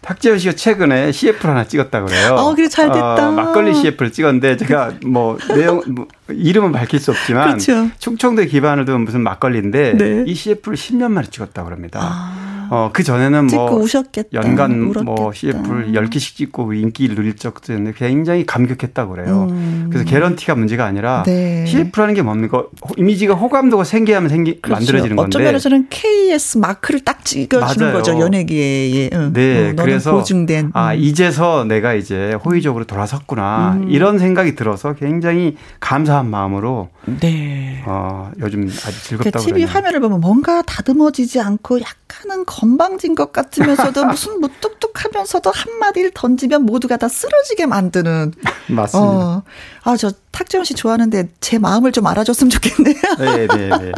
[0.00, 2.34] 탁재훈 씨가 최근에 CF를 하나 찍었다 그래요.
[2.34, 3.28] 어, 그래 잘 됐다.
[3.28, 7.90] 어, 막걸리 CF를 찍었는데 제가 뭐 내용 뭐 이름은 밝힐 수 없지만 그렇죠.
[7.98, 10.24] 충청도 기반을 둔 무슨 막걸리인데 네.
[10.26, 12.00] 이 CF를 10년 만에 찍었다 그럽니다.
[12.02, 12.43] 아.
[12.70, 14.28] 어, 그 전에는 뭐 우셨겠다.
[14.32, 15.02] 연간 울었겠다.
[15.04, 19.46] 뭐 CF를 10개씩 찍고 인기를 누릴 적도 있는데 굉장히 감격했다고 그래요.
[19.50, 19.86] 음.
[19.90, 21.64] 그래서 개런티가 문제가 아니라 네.
[21.66, 22.64] CF라는 게 뭡니까?
[22.96, 24.80] 이미지가 호감도가 생겨야만 생기 그렇죠.
[24.80, 25.38] 만들어지는 건데.
[25.38, 28.18] 어쩌 면에서는 KS 마크를 딱 찍어 주는 거죠.
[28.18, 29.10] 연예계에.
[29.12, 29.32] 응.
[29.32, 29.70] 네.
[29.70, 30.70] 어, 그래서 보증된.
[30.74, 30.98] 아, 음.
[30.98, 33.78] 이제서 내가 이제 호의적으로 돌아섰구나.
[33.82, 33.90] 음.
[33.90, 36.88] 이런 생각이 들어서 굉장히 감사한 마음으로
[37.20, 37.82] 네.
[37.86, 39.66] 어, 요즘 아주 즐겁다고 TV 그러네요.
[39.66, 47.08] 화면을 보면 뭔가 다듬어지지 않고 약간은 건방진 것 같으면서도 무슨 무뚝뚝하면서도 한마디를 던지면 모두가 다
[47.08, 48.32] 쓰러지게 만드는.
[48.68, 49.12] 맞습니다.
[49.12, 49.42] 어.
[49.82, 52.94] 아, 저 탁재훈 씨 좋아하는데 제 마음을 좀 알아줬으면 좋겠네요.
[53.18, 53.92] 네, 네, 네.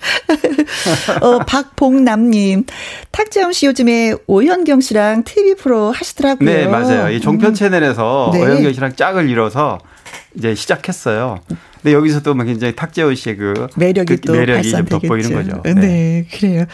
[1.20, 2.64] 어, 박봉남님,
[3.10, 6.48] 탁재훈 씨 요즘에 오현경 씨랑 TV 프로 하시더라고요.
[6.48, 7.10] 네, 맞아요.
[7.10, 7.54] 이 종편 음.
[7.54, 8.42] 채널에서 네.
[8.42, 9.78] 오현경 씨랑 짝을 이뤄서
[10.34, 11.40] 이제 시작했어요.
[11.82, 15.62] 근데 여기서 도 굉장히 탁재훈 씨의 그 매력이 그 또 매력이 좀 돋보이는 거죠.
[15.64, 15.74] 네.
[15.74, 16.26] 네.
[16.32, 16.64] 그래요.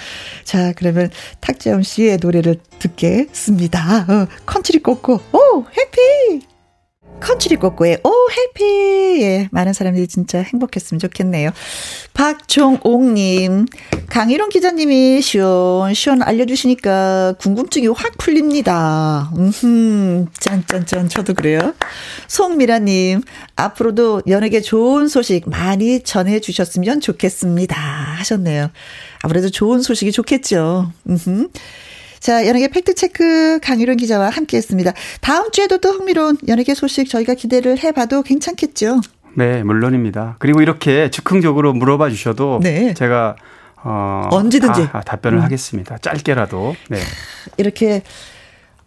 [0.44, 1.10] 자, 그러면
[1.40, 4.06] 탁재훈 씨의 노래를 듣겠습니다.
[4.08, 6.46] 어, 컨트리 꼬꼬, Oh, Happy!
[7.20, 11.50] 컨츄리 꼬꼬의 오 해피 예 많은 사람들이 진짜 행복했으면 좋겠네요.
[12.14, 13.66] 박종옥님
[14.08, 19.30] 강희롱 기자님이 시원 시원 알려주시니까 궁금증이 확 풀립니다.
[19.36, 21.74] 음 짠짠짠 저도 그래요.
[22.28, 23.22] 송미라님
[23.56, 28.70] 앞으로도 연예계 좋은 소식 많이 전해주셨으면 좋겠습니다 하셨네요.
[29.22, 30.92] 아무래도 좋은 소식이 좋겠죠.
[31.08, 31.48] 음
[32.26, 34.92] 자, 연예계 팩트체크 강유론 기자와 함께 했습니다.
[35.20, 39.00] 다음 주에도 또 흥미로운 연예계 소식 저희가 기대를 해봐도 괜찮겠죠?
[39.36, 40.34] 네, 물론입니다.
[40.40, 42.94] 그리고 이렇게 즉흥적으로 물어봐 주셔도 네.
[42.94, 43.36] 제가
[43.76, 45.44] 어, 언제든지 아, 답변을 음.
[45.44, 45.98] 하겠습니다.
[45.98, 46.74] 짧게라도.
[46.90, 46.98] 네.
[47.58, 48.02] 이렇게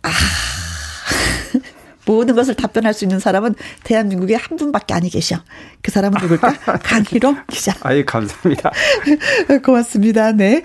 [0.02, 0.10] 아
[2.06, 3.56] 모든 것을 답변할 수 있는 사람은
[3.86, 5.38] 대한민국에 한 분밖에 아니 계셔.
[5.82, 6.56] 그 사람은 누굴까?
[6.84, 7.74] 강희롱 기자.
[7.84, 8.74] 아유, 감사합니다.
[9.64, 10.34] 고맙습니다.
[10.34, 10.62] 네.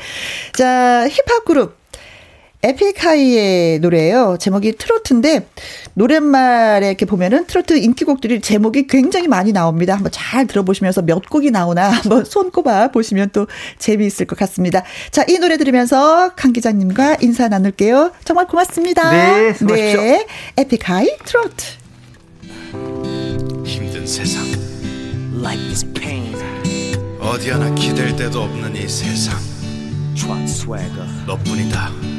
[0.53, 1.84] 자, 힙합 그룹
[2.65, 4.39] 에픽하이의 노래예요.
[4.41, 5.47] 제목이 트로트인데
[5.93, 9.95] 노랫말에 이렇게 보면은 트로트 인기곡들이 제목이 굉장히 많이 나옵니다.
[9.95, 13.47] 한번 잘 들어보시면서 몇 곡이 나오나 한번 손꼽아 보시면 또
[13.79, 14.83] 재미있을 것 같습니다.
[15.11, 18.13] 자, 이 노래 들으면서 강 기자님과 인사 나눌게요.
[18.25, 19.11] 정말 고맙습니다.
[19.11, 20.01] 네, 수고하십시오.
[20.01, 20.27] 네,
[20.57, 21.65] 에픽하이 트로트.
[23.67, 24.43] 힘든 세상.
[25.39, 26.35] Life is pain.
[27.21, 29.39] 어디 하나 기댈 데도 없는 이 세상.
[31.27, 32.14] 너뿐이다.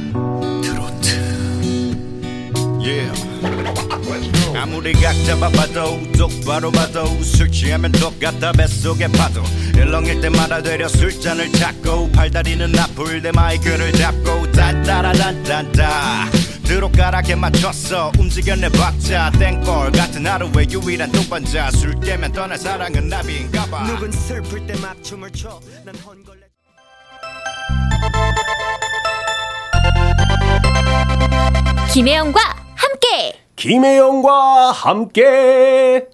[4.55, 9.43] 아무리 각자 바빠도 똑바로 봐도 술 취하면 똑같다 뱃속에 파도.
[9.75, 16.31] 일렁일 때마다 되려 술잔을 찾고 팔다리는 아플 때 마이크를 잡고 딴따라단딴따.
[16.63, 21.69] 드롭가락에 맞췄어 움직여내 박자 땡벌 같은 하루의 유일한 동반자.
[21.71, 23.83] 술 깨면 떠날 사랑은 나비인가봐.
[23.85, 26.45] 누군 슬플 때 맞춤을 춰난 헛걸레
[31.91, 32.39] 김혜영과
[32.75, 33.39] 함께.
[33.55, 36.07] 김혜영과 함께.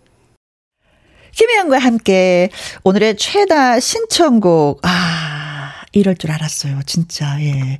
[1.31, 2.49] 김혜영과 함께
[2.83, 6.81] 오늘의 최다 신청곡 아 이럴 줄 알았어요.
[6.85, 7.79] 진짜 예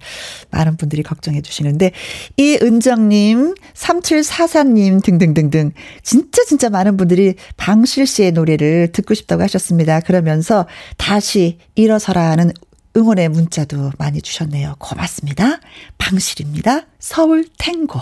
[0.49, 1.91] 많은 분들이 걱정해 주시는데
[2.37, 5.71] 이은정님 3744님 등등등등
[6.01, 9.99] 진짜 진짜 많은 분들이 방실 씨의 노래를 듣고 싶다고 하셨습니다.
[9.99, 10.65] 그러면서
[10.97, 12.51] 다시 일어서라 하는
[12.95, 14.75] 응원의 문자도 많이 주셨네요.
[14.79, 15.59] 고맙습니다.
[15.97, 16.87] 방실입니다.
[16.99, 17.99] 서울 탱고.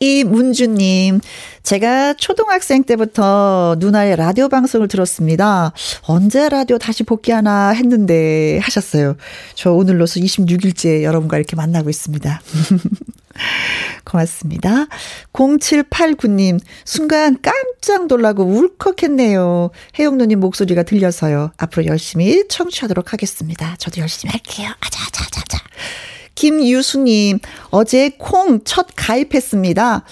[0.00, 1.20] 이문주님,
[1.62, 5.72] 제가 초등학생 때부터 누나의 라디오 방송을 들었습니다.
[6.02, 9.16] 언제 라디오 다시 복귀하나 했는데 하셨어요.
[9.54, 12.40] 저 오늘로서 26일째 여러분과 이렇게 만나고 있습니다.
[14.04, 14.86] 고맙습니다.
[15.32, 19.70] 0789님, 순간 깜짝 놀라고 울컥했네요.
[19.98, 21.52] 혜영 누님 목소리가 들려서요.
[21.56, 23.76] 앞으로 열심히 청취하도록 하겠습니다.
[23.78, 24.70] 저도 열심히 할게요.
[24.80, 25.58] 아자아자아자.
[26.34, 27.38] 김유수님,
[27.70, 30.04] 어제 콩 첫 가입했습니다.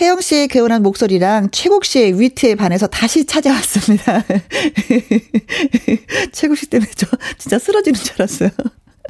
[0.00, 4.24] 혜영 씨의 개운한 목소리랑 최국 씨의 위트에 반해서 다시 찾아왔습니다.
[6.32, 7.06] 최국 씨 때문에 저
[7.38, 8.50] 진짜 쓰러지는 줄 알았어요.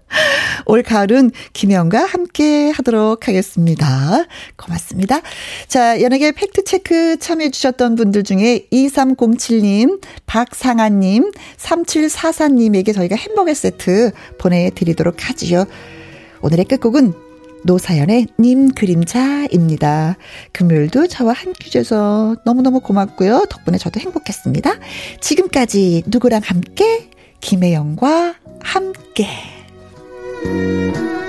[0.66, 4.24] 올 가을은 김혜영과 함께 하도록 하겠습니다.
[4.56, 5.20] 고맙습니다.
[5.68, 15.66] 자, 연예계 팩트체크 참여해주셨던 분들 중에 2307님, 박상아님, 3744님에게 저희가 햄버거 세트 보내드리도록 하지요.
[16.42, 17.14] 오늘의 끝곡은
[17.64, 20.16] 노사연의 님 그림자입니다.
[20.52, 23.46] 금요일도 저와 함께 해줘서 너무너무 고맙고요.
[23.48, 24.70] 덕분에 저도 행복했습니다.
[25.20, 27.08] 지금까지 누구랑 함께?
[27.40, 29.53] 김혜영과 함께.
[30.44, 31.23] you